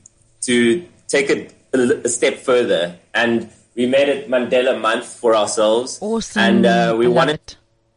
[0.42, 3.50] to take it a, a step further and.
[3.76, 6.39] We made it Mandela Month for ourselves, Awesome.
[6.44, 7.42] and uh, we I wanted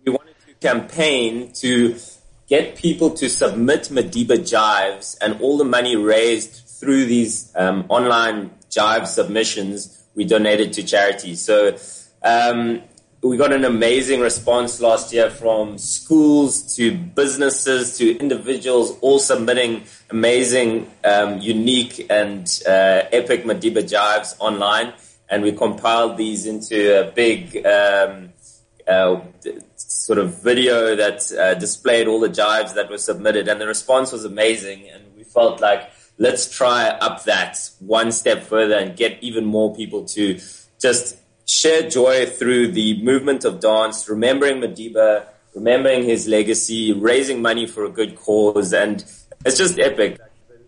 [0.06, 1.94] we wanted to campaign to
[2.48, 8.50] get people to submit Madiba jives and all the money raised through these um, online
[8.70, 11.44] jive submissions we donated to charities.
[11.44, 11.76] So
[12.22, 12.82] um,
[13.22, 19.84] we got an amazing response last year from schools to businesses to individuals, all submitting
[20.10, 24.92] amazing, um, unique, and uh, epic Madiba jives online.
[25.28, 28.30] And we compiled these into a big um,
[28.88, 29.20] uh,
[29.76, 34.12] sort of video that uh, displayed all the jives that were submitted, and the response
[34.12, 34.88] was amazing.
[34.88, 39.74] And we felt like let's try up that one step further and get even more
[39.74, 40.38] people to
[40.80, 47.66] just share joy through the movement of dance, remembering Madiba, remembering his legacy, raising money
[47.66, 49.04] for a good cause, and
[49.44, 50.18] it's just epic.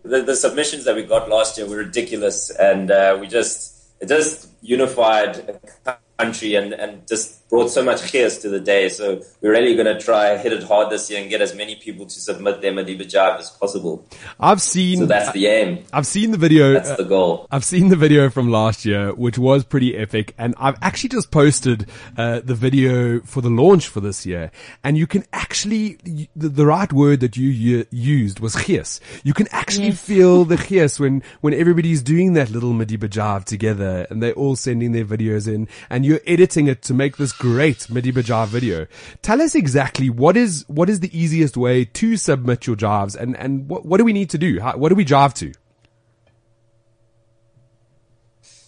[0.03, 4.07] The, the submissions that we got last year were ridiculous, and uh, we just it
[4.07, 8.89] just unified a country and, and just brought so much chaos to the day.
[8.89, 11.75] So we're really going to try hit it hard this year and get as many
[11.75, 14.05] people to submit their Madiba jive as possible.
[14.39, 15.83] I've seen So that's the aim.
[15.91, 16.73] I've seen the video.
[16.73, 17.47] That's the goal.
[17.51, 21.31] I've seen the video from last year, which was pretty epic, and I've actually just
[21.31, 24.51] posted uh, the video for the launch for this year.
[24.83, 25.97] And you can actually
[26.35, 28.99] the, the right word that you used was gees.
[29.23, 30.01] You can actually Yes.
[30.01, 34.55] feel the gees when when everybody's doing that little Madiba jive together, and they're all
[34.55, 38.85] sending their videos in, and you're editing it to make this great Madiba jive video.
[39.23, 43.35] Tell us exactly what is what is the easiest way to submit your jives, and
[43.37, 44.59] and what what do we need to do?
[44.59, 45.51] How, what do we jive to?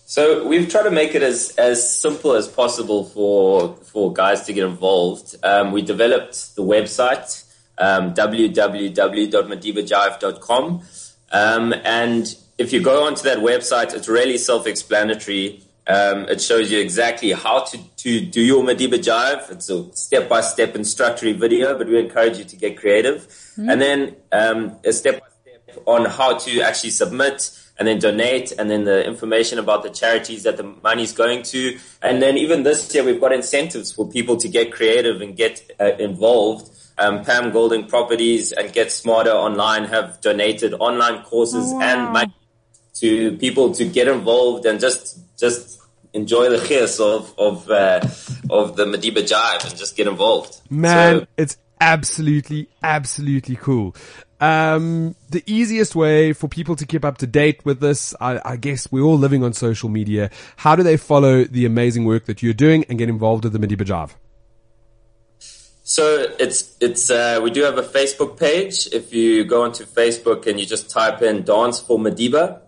[0.05, 4.53] So we've tried to make it as, as simple as possible for for guys to
[4.53, 5.35] get involved.
[5.43, 7.45] Um, we developed the website
[7.77, 10.81] um, www.madibajive.com,
[11.31, 15.63] um, and if you go onto that website, it's really self-explanatory.
[15.87, 19.51] Um, it shows you exactly how to, to do your Madiba Jive.
[19.51, 23.27] It's a step-by-step instructory video, but we encourage you to get creative.
[23.57, 28.83] And then um, a step-by-step on how to actually submit and then donate and then
[28.83, 31.79] the information about the charities that the money's going to.
[32.01, 35.63] And then even this year, we've got incentives for people to get creative and get
[35.79, 36.69] uh, involved.
[36.99, 42.33] Um, Pam Golding Properties and Get Smarter Online have donated online courses and money
[42.95, 45.79] to people to get involved and just just
[46.13, 47.99] enjoy the gees of of uh,
[48.49, 50.59] of the Madiba Jive and just get involved.
[50.69, 53.95] Man, So- it's absolutely, absolutely cool.
[54.39, 58.55] Um, the easiest way for people to keep up to date with this, I, I
[58.55, 60.31] guess we're all living on social media.
[60.57, 63.59] How do they follow the amazing work that you're doing and get involved with the
[63.59, 64.11] Madiba Jive?
[65.83, 68.87] So it's it's uh, we do have a Facebook page.
[68.91, 72.61] If you go onto Facebook and you just type in "Dance for Madiba,"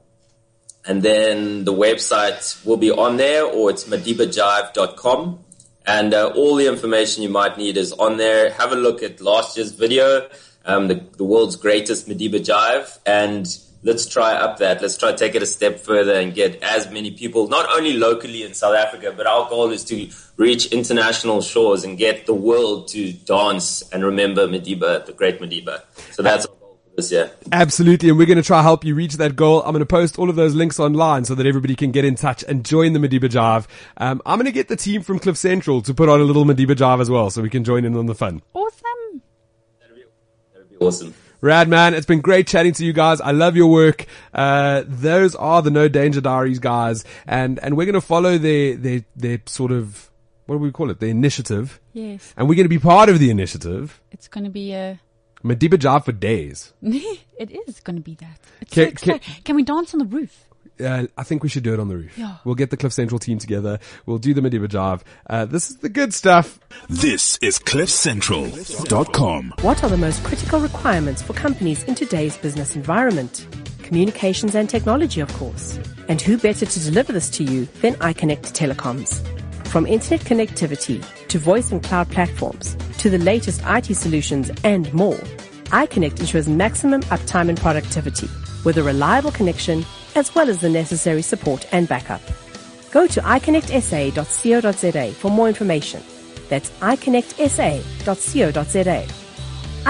[0.85, 5.39] and then the website will be on there, or it's madibajive.com.
[5.85, 8.51] And uh, all the information you might need is on there.
[8.51, 10.29] Have a look at last year's video,
[10.65, 13.45] um, the, the world's greatest Madiba Jive, and
[13.83, 14.81] let's try up that.
[14.81, 18.43] Let's try take it a step further and get as many people, not only locally
[18.43, 22.87] in South Africa, but our goal is to reach international shores and get the world
[22.89, 25.81] to dance and remember Madiba, the great Madiba.
[26.11, 26.47] So that's
[26.95, 27.31] this year.
[27.51, 28.09] Absolutely.
[28.09, 29.61] And we're going to try to help you reach that goal.
[29.63, 32.15] I'm going to post all of those links online so that everybody can get in
[32.15, 33.65] touch and join the Madiba Jive.
[33.97, 36.45] Um, I'm going to get the team from Cliff Central to put on a little
[36.45, 38.41] Madiba Jive as well so we can join in on the fun.
[38.53, 39.21] Awesome.
[40.53, 41.13] That'd be awesome.
[41.41, 43.19] Rad man, it's been great chatting to you guys.
[43.19, 44.05] I love your work.
[44.33, 49.03] Uh, those are the No Danger Diaries guys, and and we're gonna follow their their
[49.13, 50.09] their sort of
[50.45, 51.01] what do we call it?
[51.01, 52.33] The initiative, Yes.
[52.37, 53.99] and we're gonna be part of the initiative.
[54.09, 55.01] It's going to be a.
[55.43, 56.73] Madiba job for days.
[56.81, 58.39] it is going to be that.
[58.61, 59.35] It's Can- so exciting.
[59.43, 60.45] Can, we dance on the roof?
[60.83, 62.17] Uh, I think we should do it on the roof.
[62.17, 62.37] Yeah.
[62.45, 63.79] We'll get the Cliff Central team together.
[64.05, 65.03] We'll do the Madiba job.
[65.29, 66.59] Uh, this is the good stuff.
[66.89, 69.53] This is CliffCentral.com.
[69.61, 73.45] What are the most critical requirements for companies in today's business environment?
[73.83, 75.77] Communications and technology, of course.
[76.07, 79.21] And who better to deliver this to you than iConnect Telecoms?
[79.73, 85.17] From internet connectivity to voice and cloud platforms to the latest IT solutions and more,
[85.71, 88.29] iConnect ensures maximum uptime and productivity
[88.65, 89.83] with a reliable connection
[90.13, 92.21] as well as the necessary support and backup.
[92.91, 96.03] Go to iConnectSA.co.za for more information.
[96.49, 99.07] That's iConnectSA.co.za.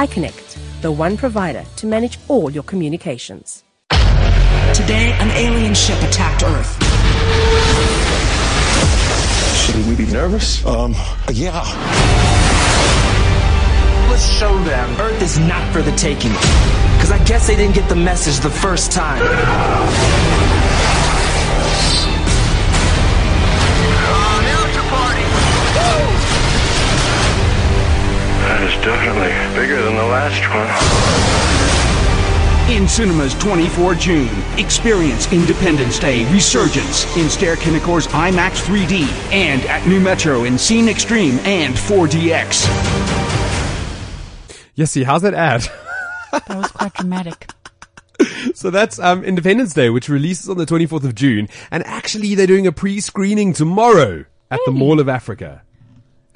[0.08, 3.66] iConnect, the one provider to manage all your communications.
[3.90, 8.03] Today, an alien ship attacked Earth.
[9.64, 10.66] Shouldn't we be nervous?
[10.66, 10.94] Um,
[11.32, 11.64] yeah.
[14.10, 16.32] Let's show them Earth is not for the taking.
[16.32, 19.24] Because I guess they didn't get the message the first time.
[28.44, 31.83] That is definitely bigger than the last one.
[32.70, 40.00] In cinemas 24 June, experience Independence Day Resurgence in Ster-Kinekor's IMAX 3D and at Nu
[40.00, 42.64] Metro in Scene Extreme and 4DX.
[44.78, 45.66] Yesy, how's that ad?
[46.32, 47.52] That was quite dramatic.
[48.56, 51.48] So that's um, Independence Day, which releases on the 24th of June.
[51.70, 55.62] And actually, they're doing a pre-screening tomorrow at the Mall of Africa.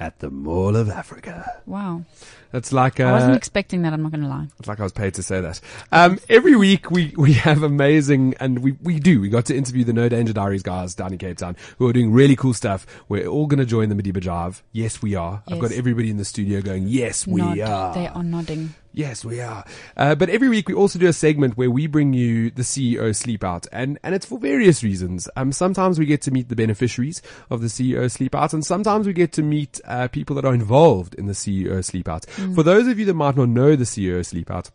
[0.00, 1.60] At the Mall of Africa.
[1.66, 2.04] Wow.
[2.52, 4.46] That's like I wasn't expecting that, I'm not going to lie.
[4.58, 5.60] it's like I was paid to say that.
[5.92, 9.20] Um, every week we, we have amazing, and we, we do.
[9.20, 11.92] We got to interview the No Danger Diaries guys down in Cape Town who are
[11.92, 12.86] doing really cool stuff.
[13.08, 14.62] We're all going to join the Madiba Jive.
[14.72, 15.42] Yes, we are.
[15.48, 17.58] I've got everybody in the studio going, yes, we Nod.
[17.60, 17.94] are.
[17.94, 18.74] They are nodding.
[18.98, 19.64] Yes, we are.
[19.96, 23.14] Uh, but every week we also do a segment where we bring you the CEO
[23.14, 25.28] sleep out and, and it's for various reasons.
[25.36, 29.06] Um, sometimes we get to meet the beneficiaries of the CEO sleep out and sometimes
[29.06, 32.24] we get to meet, uh, people that are involved in the CEO sleep out.
[32.56, 34.72] For those of you that might not know the CEO sleep out,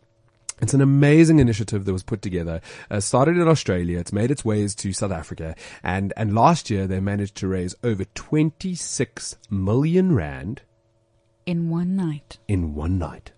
[0.62, 2.62] it's an amazing initiative that was put together.
[2.90, 3.98] Uh, started in Australia.
[3.98, 5.54] It's made its ways to South Africa.
[5.82, 10.62] And, and last year they managed to raise over 26 million rand
[11.44, 12.38] In one night.
[12.48, 13.32] in one night.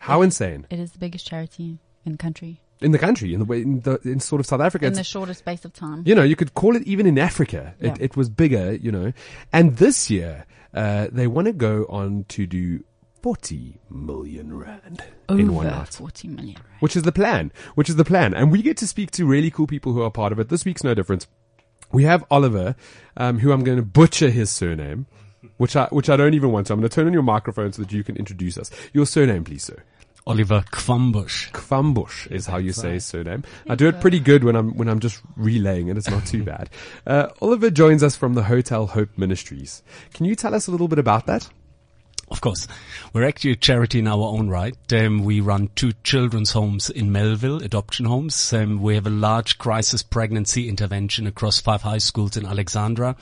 [0.00, 0.66] How insane.
[0.70, 2.60] It is the biggest charity in the country.
[2.80, 4.86] in the country, in the way, in, the, in sort of South Africa.
[4.86, 6.02] In the shortest space of time.
[6.06, 7.74] you know, you could call it even in Africa.
[7.78, 7.96] It, Yeah.
[8.00, 9.12] it was bigger, you know.
[9.52, 12.82] And this year, uh, they want to go on to do
[13.22, 15.88] 40 million rand in one Over night.
[15.92, 16.54] 40 million.
[16.56, 16.80] Right?
[16.80, 17.52] Which is the plan.
[17.74, 18.32] Which is the plan.
[18.32, 20.48] And we get to speak to really cool people who are part of it.
[20.48, 21.26] This week's no difference.
[21.92, 22.76] We have Oliver,
[23.18, 25.06] um, who I'm going to butcher his surname,
[25.58, 26.72] which I, which I don't even want to.
[26.72, 28.70] I'm going to turn on your microphone so that you can introduce us.
[28.94, 29.82] Your surname, please, sir.
[30.30, 31.50] Oliver Kwambush.
[31.50, 33.42] Kwambush is how you say his surname.
[33.68, 35.96] I do it pretty good when I'm when I'm just relaying it.
[35.96, 36.70] It's not too bad.
[37.04, 39.82] Uh, Oliver joins us from the Hotel Hope Ministries.
[40.14, 41.48] Can you tell us a little bit about that?
[42.30, 42.68] Of course,
[43.12, 44.76] we're actually a charity in our own right.
[44.92, 48.52] Um, we run two children's homes in Melville, adoption homes.
[48.52, 53.16] Um, we have a large crisis pregnancy intervention across five high schools in Alexandra,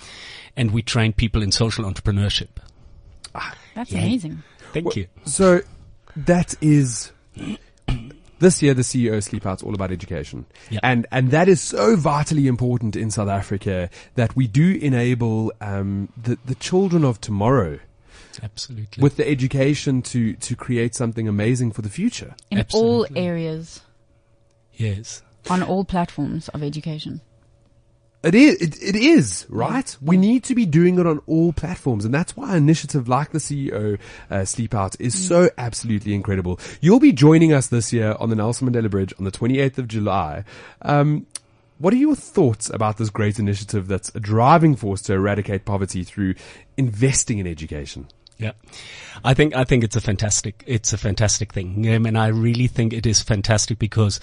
[0.59, 2.49] and we train people in social entrepreneurship.
[3.75, 4.43] That's amazing.
[4.75, 5.07] Thank you.
[5.25, 5.63] So
[6.27, 7.13] that is
[8.39, 10.47] this year the CEO sleep out's all about education.
[10.71, 10.81] Yeah.
[10.83, 16.13] And and that is so vitally important in South Africa that we do enable um,
[16.21, 17.79] the the children of tomorrow
[18.43, 19.03] Absolutely.
[19.03, 22.35] with the education to to create something amazing for the future.
[22.51, 23.17] In Absolutely.
[23.17, 23.81] all areas,
[24.75, 25.23] yes.
[25.51, 27.21] on all platforms of education.
[28.23, 29.97] It is, it, it is, right?
[30.03, 32.05] We need to be doing it on all platforms.
[32.05, 36.59] And that's why an initiative like the CEO uh, Sleep Out is so absolutely incredible.
[36.81, 39.87] You'll be joining us this year on the Nelson Mandela Bridge on the 28th of
[39.87, 40.45] July.
[40.83, 41.27] Um,
[41.79, 46.03] what are your thoughts about this great initiative that's a driving force to eradicate poverty
[46.03, 46.35] through
[46.77, 48.09] investing in education?
[48.37, 48.53] Yeah,
[49.25, 52.69] I think I think it's a fantastic it's a fantastic thing, um, and I really
[52.69, 54.21] think it is fantastic because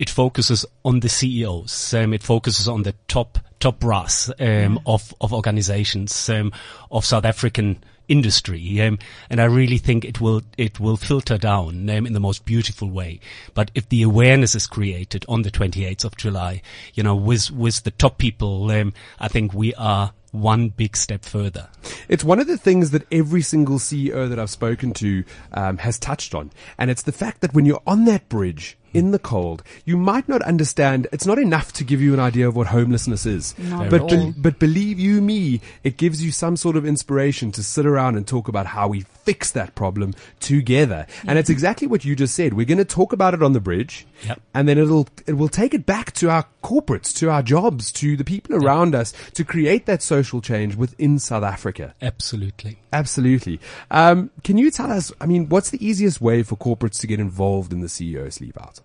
[0.00, 1.94] it focuses on the CEOs.
[1.94, 6.50] Um, it focuses on the top top brass um, of of organizations um,
[6.90, 8.98] of South African industry, um,
[9.28, 12.88] and I really think it will it will filter down um, in the most beautiful
[12.88, 13.20] way.
[13.52, 16.62] But if the awareness is created on the 28th of July,
[16.94, 21.24] you know, with with the top people, um, I think we are one big step
[21.24, 21.68] further.
[22.08, 25.98] It's one of the things that every single CEO that I've spoken to um, has
[25.98, 29.62] touched on, and it's the fact that when you're on that bridge in the cold,
[29.84, 31.06] you might not understand.
[31.12, 34.34] It's not enough to give you an idea of what homelessness is, Not but be-
[34.36, 38.26] but believe you me, it gives you some sort of inspiration to sit around and
[38.26, 41.06] talk about how we fix that problem together.
[41.24, 42.54] And it's exactly what you just said.
[42.54, 44.40] We're going to talk about it on the bridge, Yep.
[44.54, 48.16] and then it'll it will take it back to our corporates, to our jobs, to
[48.16, 51.94] the people around us to create that social change within South Africa.
[52.02, 52.78] Absolutely.
[52.92, 53.60] Absolutely.
[53.92, 55.12] Um, can you tell us?
[55.20, 58.60] I mean, what's the easiest way for corporates to get involved in the CEO sleep
[58.60, 58.80] out?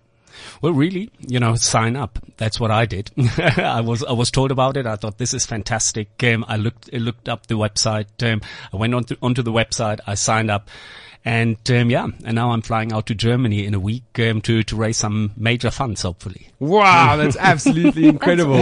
[0.62, 2.18] Well, really, you know, sign up.
[2.36, 3.10] That's what I did.
[3.38, 4.86] I was I was told about it.
[4.86, 6.08] I thought this is fantastic.
[6.22, 8.06] Um, I looked I looked up the website.
[8.22, 8.40] Um,
[8.72, 10.00] I went onto onto the website.
[10.06, 10.68] I signed up,
[11.26, 14.62] and um, yeah, and now I'm flying out to Germany in a week um, to
[14.62, 16.50] to raise some major funds, hopefully.
[16.60, 18.60] Wow, that's absolutely incredible.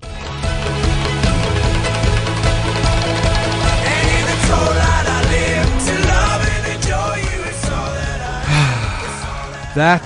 [9.76, 10.00] That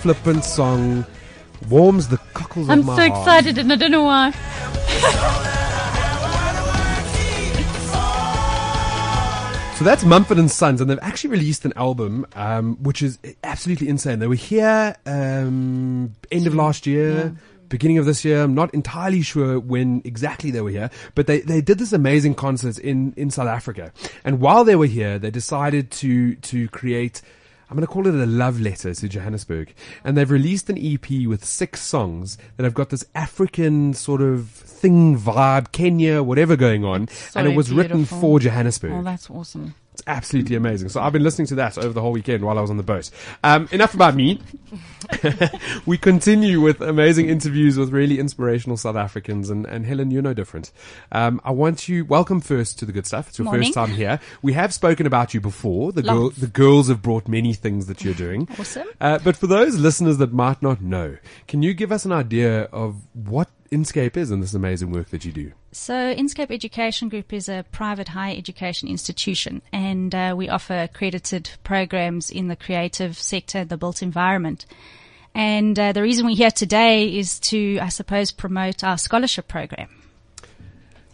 [0.00, 1.06] flippant song
[1.68, 2.72] warms the cockles of the.
[2.72, 3.20] I'm of my so heart.
[3.20, 5.48] excited and I don't know why.
[9.82, 13.88] So that's Mumford and Sons, and they've actually released an album, um, which is absolutely
[13.88, 14.20] insane.
[14.20, 17.34] They were here um, end of last year.
[17.68, 21.40] Beginning of this year, I'm not entirely sure when exactly they were here, but they,
[21.40, 23.92] they did this amazing concert in, in South Africa.
[24.24, 27.20] And while they were here, they decided to, to create,
[27.72, 29.72] I'm going to call it a love letter to Johannesburg.
[30.04, 34.50] And they've released an EP with six songs that have got this African sort of
[34.50, 37.08] thing vibe, Kenya, whatever going on.
[37.08, 38.92] So and it was written for Johannesburg.
[38.92, 39.74] Oh, that's awesome.
[39.94, 40.88] It's absolutely amazing.
[40.88, 42.82] So I've been listening to that over the whole weekend while I was on the
[42.82, 43.10] boat.
[43.44, 44.40] Um, enough about me.
[45.86, 50.32] we continue with amazing interviews with really inspirational South Africans, and, and Helen, you're no
[50.32, 50.72] different.
[51.10, 53.28] Um, I want you welcome first to the good stuff.
[53.28, 53.64] It's your Morning.
[53.64, 54.18] first time here.
[54.40, 55.92] We have spoken about you before.
[55.92, 58.48] The girl, the girls have brought many things that you're doing.
[58.58, 58.88] Awesome.
[58.98, 61.18] Uh, but for those listeners that might not know,
[61.48, 65.24] can you give us an idea of what Inscape is and this amazing work that
[65.24, 65.52] you do?
[65.72, 71.50] So, Inscape Education Group is a private higher education institution, and uh, we offer accredited
[71.64, 74.66] programs in the creative sector, the built environment.
[75.34, 79.88] And uh, the reason we're here today is to, I suppose, promote our scholarship program.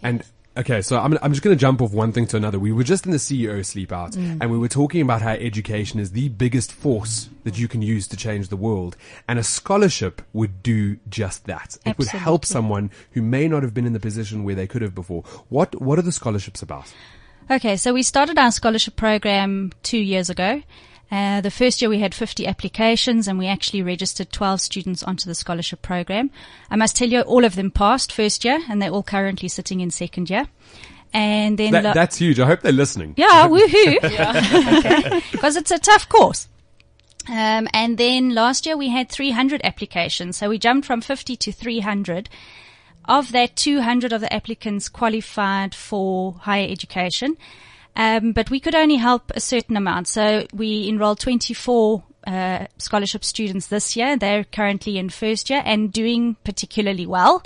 [0.02, 0.24] And
[0.58, 2.58] okay, so I'm, I'm just going to jump off one thing to another.
[2.58, 4.38] We were just in the CEO sleep out Mm.
[4.40, 8.08] and we were talking about how education is the biggest force that you can use
[8.08, 8.96] to change the world.
[9.28, 11.76] And a scholarship would do just that.
[11.86, 14.82] It would help someone who may not have been in the position where they could
[14.82, 15.22] have before.
[15.48, 16.92] What, what are the scholarships about?
[17.50, 20.62] Okay, so we started our scholarship program two years ago,
[21.10, 25.24] Uh, the first year we had 50 applications and we actually registered 12 students onto
[25.26, 26.30] the scholarship program.
[26.70, 29.80] I must tell you, all of them passed first year and they're all currently sitting
[29.80, 30.46] in second year.
[31.14, 32.38] And then That, lo- that's huge.
[32.38, 33.14] I hope they're listening.
[33.16, 35.22] yeah, woohoo.
[35.32, 36.48] Because it's a tough course.
[37.28, 40.36] Um, and then last year we had 300 applications.
[40.36, 42.28] So we jumped from 50 to 300.
[43.06, 47.38] Of that, 200 of the applicants qualified for higher education.
[47.98, 50.06] Um, but we could only help a certain amount.
[50.06, 54.16] So we enrolled 24 uh, scholarship students this year.
[54.16, 57.42] They're currently in first year and doing particularly well.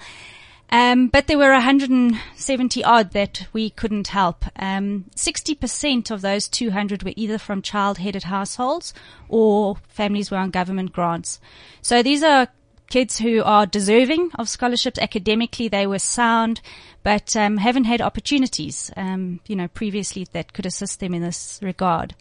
[0.68, 4.44] Um, but there were 170 odd that we couldn't help.
[4.56, 8.94] Um, 60% of those 200 were either from child-headed households
[9.28, 11.40] or families were on government grants.
[11.82, 12.48] So these are
[12.92, 15.68] kids who are deserving of scholarships academically.
[15.68, 16.60] They were sound,
[17.02, 21.58] but um, haven't had opportunities, um, you know, previously that could assist them in this
[21.62, 22.14] regard.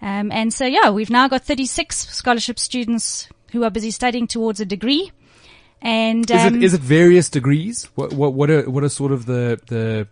[0.00, 4.60] Um, and so, yeah, we've now got 36 scholarship students who are busy studying towards
[4.60, 5.10] a degree.
[5.80, 7.88] And Is um, it is it various degrees?
[7.94, 10.08] What what what are what are sort of the the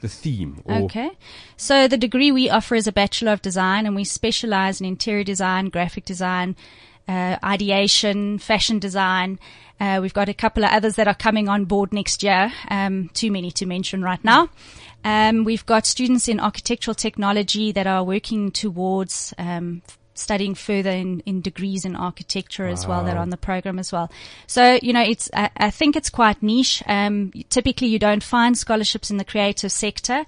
[0.00, 0.60] the theme?
[0.64, 1.10] Or Okay.
[1.56, 5.22] So the degree we offer is a Bachelor of Design and we specialize in interior
[5.22, 6.56] design, graphic design,
[7.08, 9.38] uh, ideation, fashion design.
[9.80, 12.52] Uh, we've got a couple of others that are coming on board next year.
[12.68, 14.48] Um, too many to mention right now.
[15.04, 19.82] Um, we've got students in architectural technology that are working towards um,
[20.14, 23.92] studying further in, in degrees in architecture as well that are on the program as
[23.92, 24.10] well.
[24.46, 26.82] So, you know, it's, I, I think it's quite niche.
[26.86, 30.24] Um, typically you don't find scholarships in the creative sector.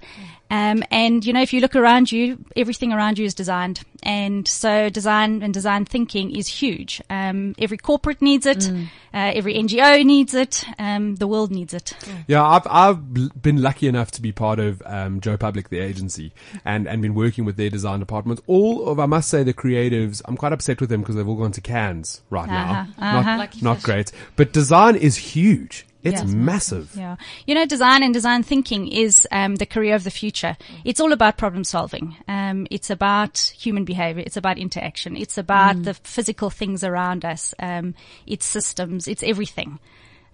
[0.49, 3.81] Um, and you know, if you look around you, everything around you is designed.
[4.03, 7.01] And so design and design thinking is huge.
[7.09, 8.69] Um, every corporate needs it.
[9.13, 10.63] Uh, every NGO needs it.
[10.77, 11.93] Um, the world needs it.
[12.27, 16.33] Yeah, I've I've been lucky enough to be part of um, Joe Public, the agency,
[16.63, 18.39] and and been working with their design department.
[18.47, 21.35] All of I must say the creatives, I'm quite upset with them because they've all
[21.35, 22.87] gone to Cannes right now.
[22.97, 23.37] Uh-huh, uh-huh.
[23.37, 25.85] Not not great, but design is huge.
[26.07, 26.35] It's Yeah.
[26.35, 26.91] massive.
[26.95, 27.15] Yeah.
[27.45, 30.57] You know, design and design thinking is um, the career of the future.
[30.85, 32.15] It's all about problem solving.
[32.27, 34.23] Um, it's about human behavior.
[34.25, 35.15] It's about interaction.
[35.17, 37.53] It's about the physical things around us.
[37.59, 37.93] Um,
[38.25, 39.07] it's systems.
[39.07, 39.79] It's everything.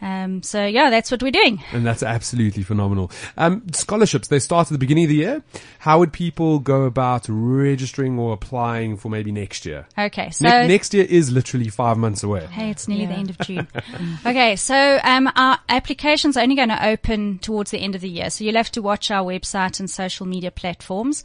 [0.04, 1.64] Um, so yeah, that's what we're doing.
[1.72, 3.10] And that's absolutely phenomenal.
[3.38, 5.44] Um, scholarships, they start at the beginning of the year.
[5.80, 9.88] How would people go about registering or applying for maybe next year?
[9.98, 10.30] Okay.
[10.32, 12.46] So Ne- next year is literally five months away.
[12.48, 13.66] Hey, it's nearly the end of June.
[14.26, 18.10] okay, so um, our applications are only going to open towards the end of the
[18.10, 21.24] year, so you'll have to watch our website and social media platforms.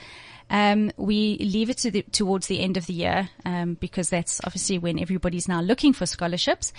[0.50, 4.40] Um, we leave it to the, towards the end of the year um, because that's
[4.44, 6.72] obviously when everybody's now looking for scholarships.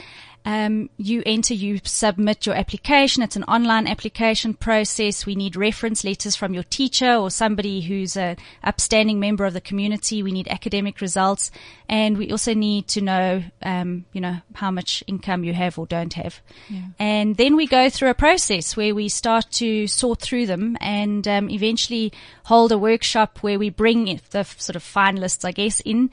[0.46, 3.24] Um, you enter, you submit your application.
[3.24, 5.26] It's an online application process.
[5.26, 9.62] We need reference letters from your teacher or somebody who's a upstanding member of the
[9.62, 10.24] community.
[10.24, 11.52] We need academic results,
[11.88, 15.86] and we also need to know, um, you know, how much income you have or
[15.86, 16.42] don't have.
[17.00, 21.28] And then we go through a process where we start to sort through them, and
[21.28, 22.12] um, eventually
[22.46, 26.10] hold a workshop where we bring the sort of finalists, I guess, in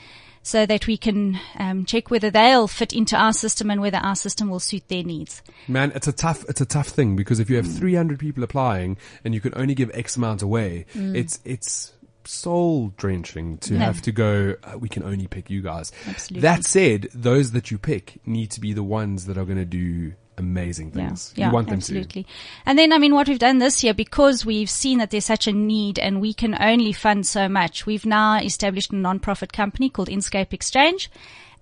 [0.47, 4.15] so that we can um, check whether they'll fit into our system and whether our
[4.15, 5.43] system will suit their needs.
[5.67, 8.97] Man, it's a tough, it's a tough thing because if you have 300 people applying
[9.25, 14.13] and you can only give X amount away, it's, it's soul drenching to have to
[14.13, 15.91] go, uh, we can only pick you guys.
[16.07, 16.43] Absolutely.
[16.43, 19.65] That said, those that you pick need to be the ones that are going to
[19.65, 21.33] do amazing things.
[21.37, 22.27] Yeah, you want them absolutely.
[22.65, 25.47] And then, I mean, what we've done this year, because we've seen that there's such
[25.47, 29.89] a need and we can only fund so much, we've now established a non-profit company
[29.89, 31.11] called Inscape Exchange.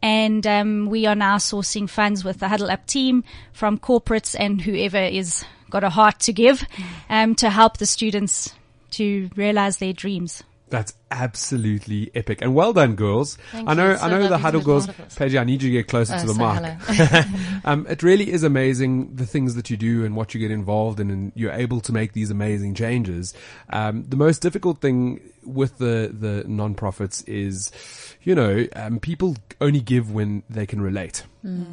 [0.03, 4.61] And um, we are now sourcing funds with the Huddle Up team from corporates and
[4.61, 6.65] whoever is got a heart to give
[7.09, 8.55] um, to help the students
[8.91, 10.43] to realize their dreams.
[10.69, 12.43] That's absolutely epic.
[12.43, 13.37] And well done, girls.
[13.53, 13.97] Thank I know.
[13.97, 14.87] So I know the Huddle girls.
[14.87, 15.15] part of this.
[15.15, 17.65] Paige, I need you to get closer Oh, to the mic.
[17.65, 21.01] um, it really is amazing the things that you do and what you get involved
[21.01, 23.33] in, and you're able to make these amazing changes.
[23.71, 27.71] Um, the most difficult thing with the the non-profits is,
[28.23, 31.25] you know, um, people only give when they can relate.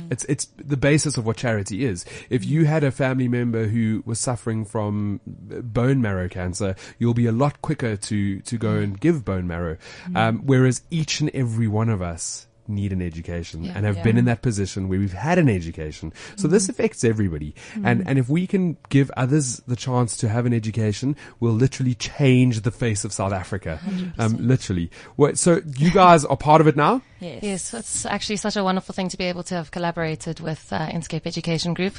[0.10, 2.04] It's it's the basis of what charity is.
[2.30, 7.26] If you had a family member who was suffering from bone marrow cancer, you'll be
[7.26, 9.78] a lot quicker to to go and give bone marrow.
[10.16, 14.26] Um, whereas each and every one of us need an education and have been in
[14.26, 16.14] that position where we've had an education.
[16.36, 17.54] So this affects everybody.
[17.84, 21.96] And, and if we can give others the chance to have an education, we'll literally
[21.96, 23.80] change the face of South Africa.
[24.18, 24.90] Um, literally.
[25.18, 27.02] Well, so you guys are part of it now?
[27.20, 30.72] Yes, Yes, it's actually such a wonderful thing to be able to have collaborated with
[30.72, 31.96] uh, Inscape Education Group.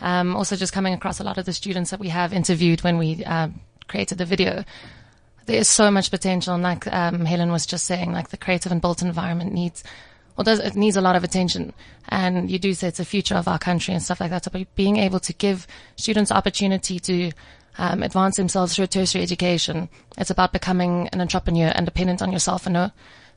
[0.00, 2.98] Um, also, just coming across a lot of the students that we have interviewed when
[2.98, 4.64] we um, created the video.
[5.46, 6.54] There is so much potential.
[6.54, 9.84] And like um, Helen was just saying, like the creative and built environment needs,
[10.36, 11.72] well, does, it needs a lot of attention.
[12.08, 14.44] And you do say it's the future of our country and stuff like that.
[14.44, 15.66] So being able to give
[15.96, 17.32] students opportunity to
[17.78, 19.88] um, advance themselves through tertiary education,
[20.18, 22.90] it's about becoming an entrepreneur and dependent on yourself and no,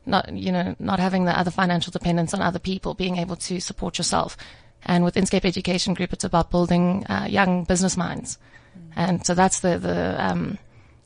[0.05, 3.59] not, you know, not having the other financial dependence on other people, being able to
[3.59, 4.37] support yourself.
[4.83, 8.37] And with Inscape Education Group, it's about building uh, young business minds.
[8.95, 10.57] And so that's the, the, um,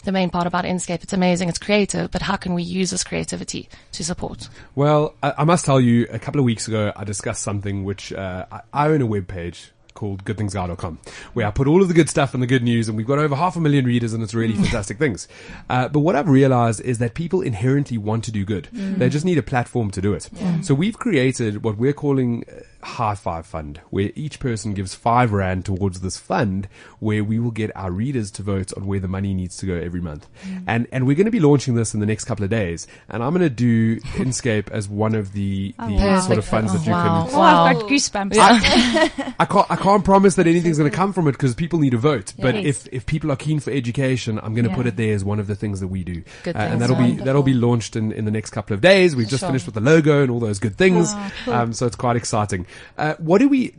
[0.01, 1.03] the main part about Inscape.
[1.03, 1.49] It's amazing.
[1.49, 4.49] It's creative, but how can we use this creativity to support?
[4.75, 8.11] Well, I, I must tell you, a couple of weeks ago, I discussed something which
[8.13, 10.99] uh, I, I own a web page called goodthingsguy.com
[11.33, 13.19] where I put all of the good stuff and the good news and we've got
[13.19, 15.27] over half a million readers and it's really fantastic things.
[15.69, 18.67] Uh, but what I've realized is that people inherently want to do good.
[18.73, 18.97] Mm.
[18.97, 20.29] They just need a platform to do it.
[20.33, 20.61] Yeah.
[20.61, 25.31] So we've created what we're calling uh, High Five Fund, where each person gives five
[25.31, 26.67] rand towards this fund,
[26.99, 29.75] where we will get our readers to vote on where the money needs to go
[29.75, 30.27] every month.
[30.47, 30.63] Mm.
[30.67, 32.87] And and we're going to be launching this in the next couple of days.
[33.09, 36.19] And I'm going to do Inscape as one of the, Oh, the wow.
[36.21, 37.25] sort of funds that you wow.
[37.27, 37.35] can.
[37.35, 38.35] Oh, I've got goosebumps.
[39.39, 41.91] I can't I can't promise that anything's going to come from it because people need
[41.91, 42.33] to vote.
[42.39, 42.65] But Yes.
[42.85, 44.75] if if people are keen for education, I'm going to Yeah.
[44.75, 46.95] put it there as one of the things that we do, Good Uh, and that'll
[46.95, 47.25] be Wonderful.
[47.25, 49.15] that'll be launched in in the next couple of days.
[49.15, 49.49] We've just Sure.
[49.49, 51.53] finished with the logo and all those good things, Oh, cool.
[51.53, 52.65] um, so it's quite exciting.
[52.97, 53.73] Uh, what do we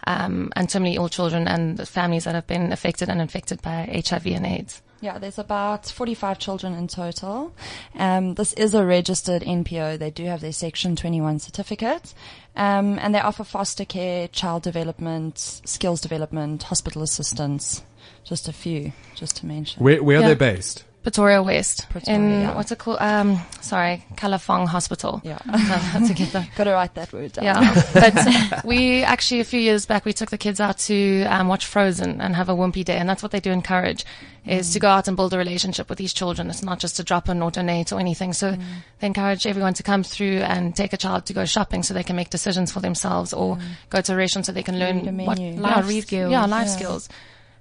[0.08, 4.26] um, and terminally ill children and families that have been affected and infected by HIV
[4.26, 4.82] and AIDS.
[5.02, 7.54] Yeah, there's about 45 children in total.
[7.94, 9.98] Um, this is a registered NPO.
[9.98, 12.12] They do have their Section 21 certificate.
[12.54, 17.82] Um, and they offer foster care, child development, skills development, hospital assistance.
[18.24, 19.82] Just a few, just to mention.
[19.82, 20.84] Where, where are they based?
[21.02, 21.88] Pretoria West.
[21.88, 22.54] Pretoria, in, yeah.
[22.54, 22.98] what's it called?
[23.00, 25.22] Um, sorry, Kalafong Hospital.
[25.24, 25.38] Yeah.
[26.06, 27.44] to get the, Got to write that word down.
[27.46, 31.48] Yeah, but we actually a few years back we took the kids out to um,
[31.48, 34.04] watch Frozen and have a Wimpy Day, and that's what they do encourage
[34.46, 36.48] is to go out and build a relationship with these children.
[36.48, 38.32] It's not just to drop in or donate or anything.
[38.32, 38.56] So
[38.98, 42.02] they encourage everyone to come through and take a child to go shopping so they
[42.02, 43.58] can make decisions for themselves or
[43.90, 45.54] go to a restaurant so they can learn what menu.
[45.54, 46.32] yeah, Life skills.
[46.32, 46.72] Yeah, life Yeah.
[46.76, 47.08] skills,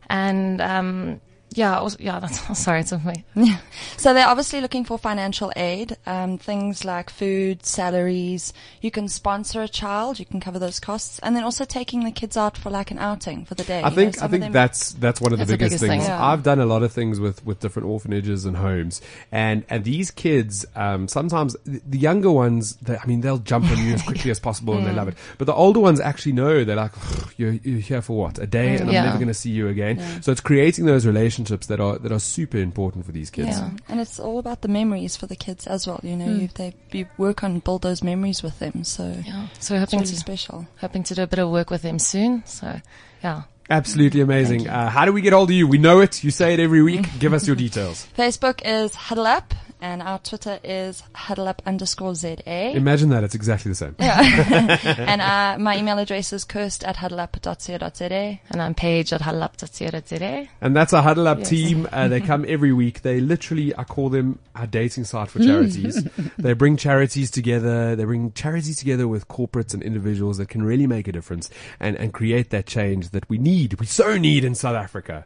[0.09, 1.21] and um,
[1.51, 2.19] yeah, also, yeah.
[2.19, 2.93] That's sorry, it's
[3.35, 3.57] me.
[3.97, 8.53] So they're obviously looking for financial aid, um, things like food, salaries.
[8.81, 12.11] You can sponsor a child, you can cover those costs, and then also taking the
[12.11, 13.77] kids out for like an outing for the day.
[13.81, 16.03] I You know, think I think that's that's one of the biggest, biggest things.
[16.03, 16.11] thing.
[16.11, 16.25] Yeah.
[16.25, 20.11] I've done a lot of things with with different orphanages and homes, and and these
[20.11, 24.31] kids um, sometimes the younger ones, they, I mean, they'll jump on you as quickly
[24.31, 25.15] as possible and they love it.
[25.37, 26.91] But the older ones actually know they're like,
[27.37, 29.03] you're, you're here for what a day, and I'm Yeah.
[29.05, 30.21] never going to see you again.
[30.21, 31.05] So it's creating those
[31.39, 33.57] relationships that are that are super important for these kids.
[33.59, 35.99] Yeah, and it's all about the memories for the kids as well.
[36.03, 36.39] You know, Hmm.
[36.41, 38.83] you, they you work on build those memories with them.
[38.83, 40.67] So Yeah, so we're it's hoping really to special.
[40.79, 42.43] hoping to do a bit of work with them soon.
[42.45, 42.81] So
[43.23, 43.43] yeah.
[43.71, 44.67] Absolutely amazing.
[44.67, 45.67] Uh, how do we get hold of you?
[45.67, 46.23] We know it.
[46.23, 47.05] You say it every week.
[47.19, 48.07] Give us your details.
[48.17, 52.71] Facebook is Huddle Up, and our Twitter is Huddle Up underscore ZA.
[52.75, 53.23] Imagine that.
[53.23, 53.95] It's exactly the same.
[53.99, 54.77] Yeah.
[54.97, 58.39] and uh, my email address is cursed at huddleup.co.za.
[58.49, 60.47] And I'm Paige at huddleup.co.za.
[60.61, 61.49] And that's our Huddle Up Yes.
[61.49, 61.87] team.
[61.91, 63.01] Uh, they come every week.
[63.01, 66.03] They literally, I call them a dating site for charities.
[66.37, 67.95] they bring charities together.
[67.95, 71.49] They bring charities together with corporates and individuals that can really make a difference
[71.79, 73.79] and, and create that change that we need.
[73.79, 75.25] We so need in South Africa.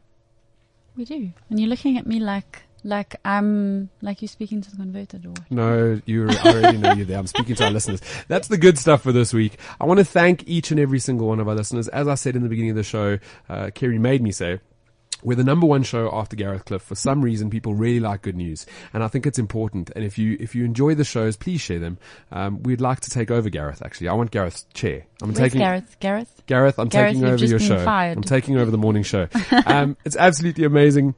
[0.95, 1.31] We do.
[1.49, 5.33] And you're looking at me like like I'm like you're speaking to the converted or
[5.49, 7.19] No, you I already know you're there.
[7.19, 8.01] I'm speaking to our listeners.
[8.27, 9.57] That's the good stuff for this week.
[9.79, 11.87] I want to thank each and every single one of our listeners.
[11.87, 13.19] As I said in the beginning of the show,
[13.49, 14.59] uh, Kerri made me say,
[15.23, 16.81] we're the number one show after Gareth Cliff.
[16.81, 19.89] For some reason, people really like good news, and I think it's important.
[19.95, 21.97] And if you if you enjoy the shows, please share them.
[22.31, 23.81] Um, we'd like to take over Gareth.
[23.83, 25.05] Actually, I want Gareth's chair.
[25.21, 25.95] I'm Where's taking Gareth?
[26.01, 26.41] Gareth?
[26.45, 27.83] Gareth, I'm Gareth, taking over your show.
[27.83, 28.17] fired.
[28.17, 29.27] I'm taking over the morning show.
[29.65, 31.15] um, it's absolutely amazing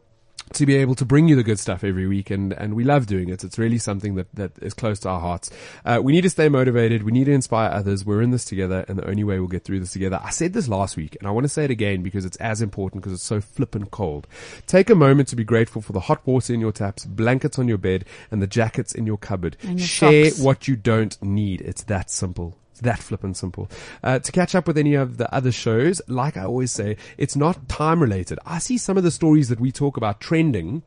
[0.53, 3.07] to be able to bring you the good stuff every week and, and we love
[3.07, 3.43] doing it.
[3.43, 5.49] It's really something that, that is close to our hearts.
[5.83, 7.03] Uh, we need to stay motivated.
[7.03, 8.05] We need to inspire others.
[8.05, 10.19] We're in this together and the only way we'll get through this together.
[10.23, 12.61] I said this last week and I want to say it again because it's as
[12.61, 14.27] important because it's so flippin' cold.
[14.67, 17.67] Take a moment to be grateful for the hot water in your taps, blankets on
[17.67, 19.57] your bed and the jackets in your cupboard.
[19.61, 20.39] Your Share socks.
[20.41, 21.61] what you don't need.
[21.61, 22.57] It's that simple.
[22.75, 23.69] It's that flippin' simple.
[24.03, 27.37] Uh, to catch up with any of the other shows, like I always say, it's
[27.37, 28.37] not time related.
[28.45, 30.83] I see some of the stories that we talk about trending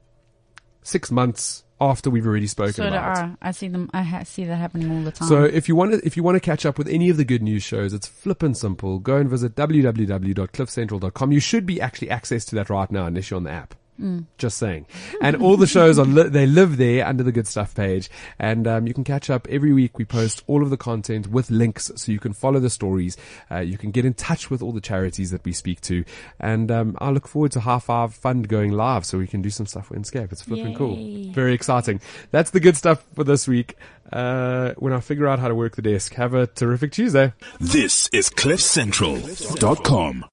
[0.82, 3.16] six months after we've already spoken So do about.
[3.16, 3.36] I.
[3.40, 3.88] I see them.
[3.94, 5.28] I ha- see that happening all the time.
[5.28, 7.24] So if you want to, if you want to catch up with any of the
[7.24, 8.98] good news shows, it's flippin' simple.
[8.98, 11.32] Go and visit www.cliffcentral.com.
[11.32, 13.74] You should be actually access to that right now unless you're on the app.
[14.00, 14.26] Mm.
[14.38, 14.86] Just saying.
[15.20, 18.08] And all the shows are, li- they live there under the good stuff page.
[18.38, 19.98] And, um, you can catch up every week.
[19.98, 23.16] We post all of the content with links so you can follow the stories.
[23.50, 26.04] Uh, you can get in touch with all the charities that we speak to.
[26.38, 29.50] And, um, I look forward to Half Five Fund going live so we can do
[29.50, 30.30] some stuff with Inscape.
[30.30, 31.32] It's flipping cool.
[31.32, 32.00] Very exciting.
[32.30, 33.76] That's the good stuff for this week.
[34.12, 37.32] Uh, when I figure out how to work the desk, have a terrific Tuesday.
[37.60, 40.24] This is CliffCentral.com.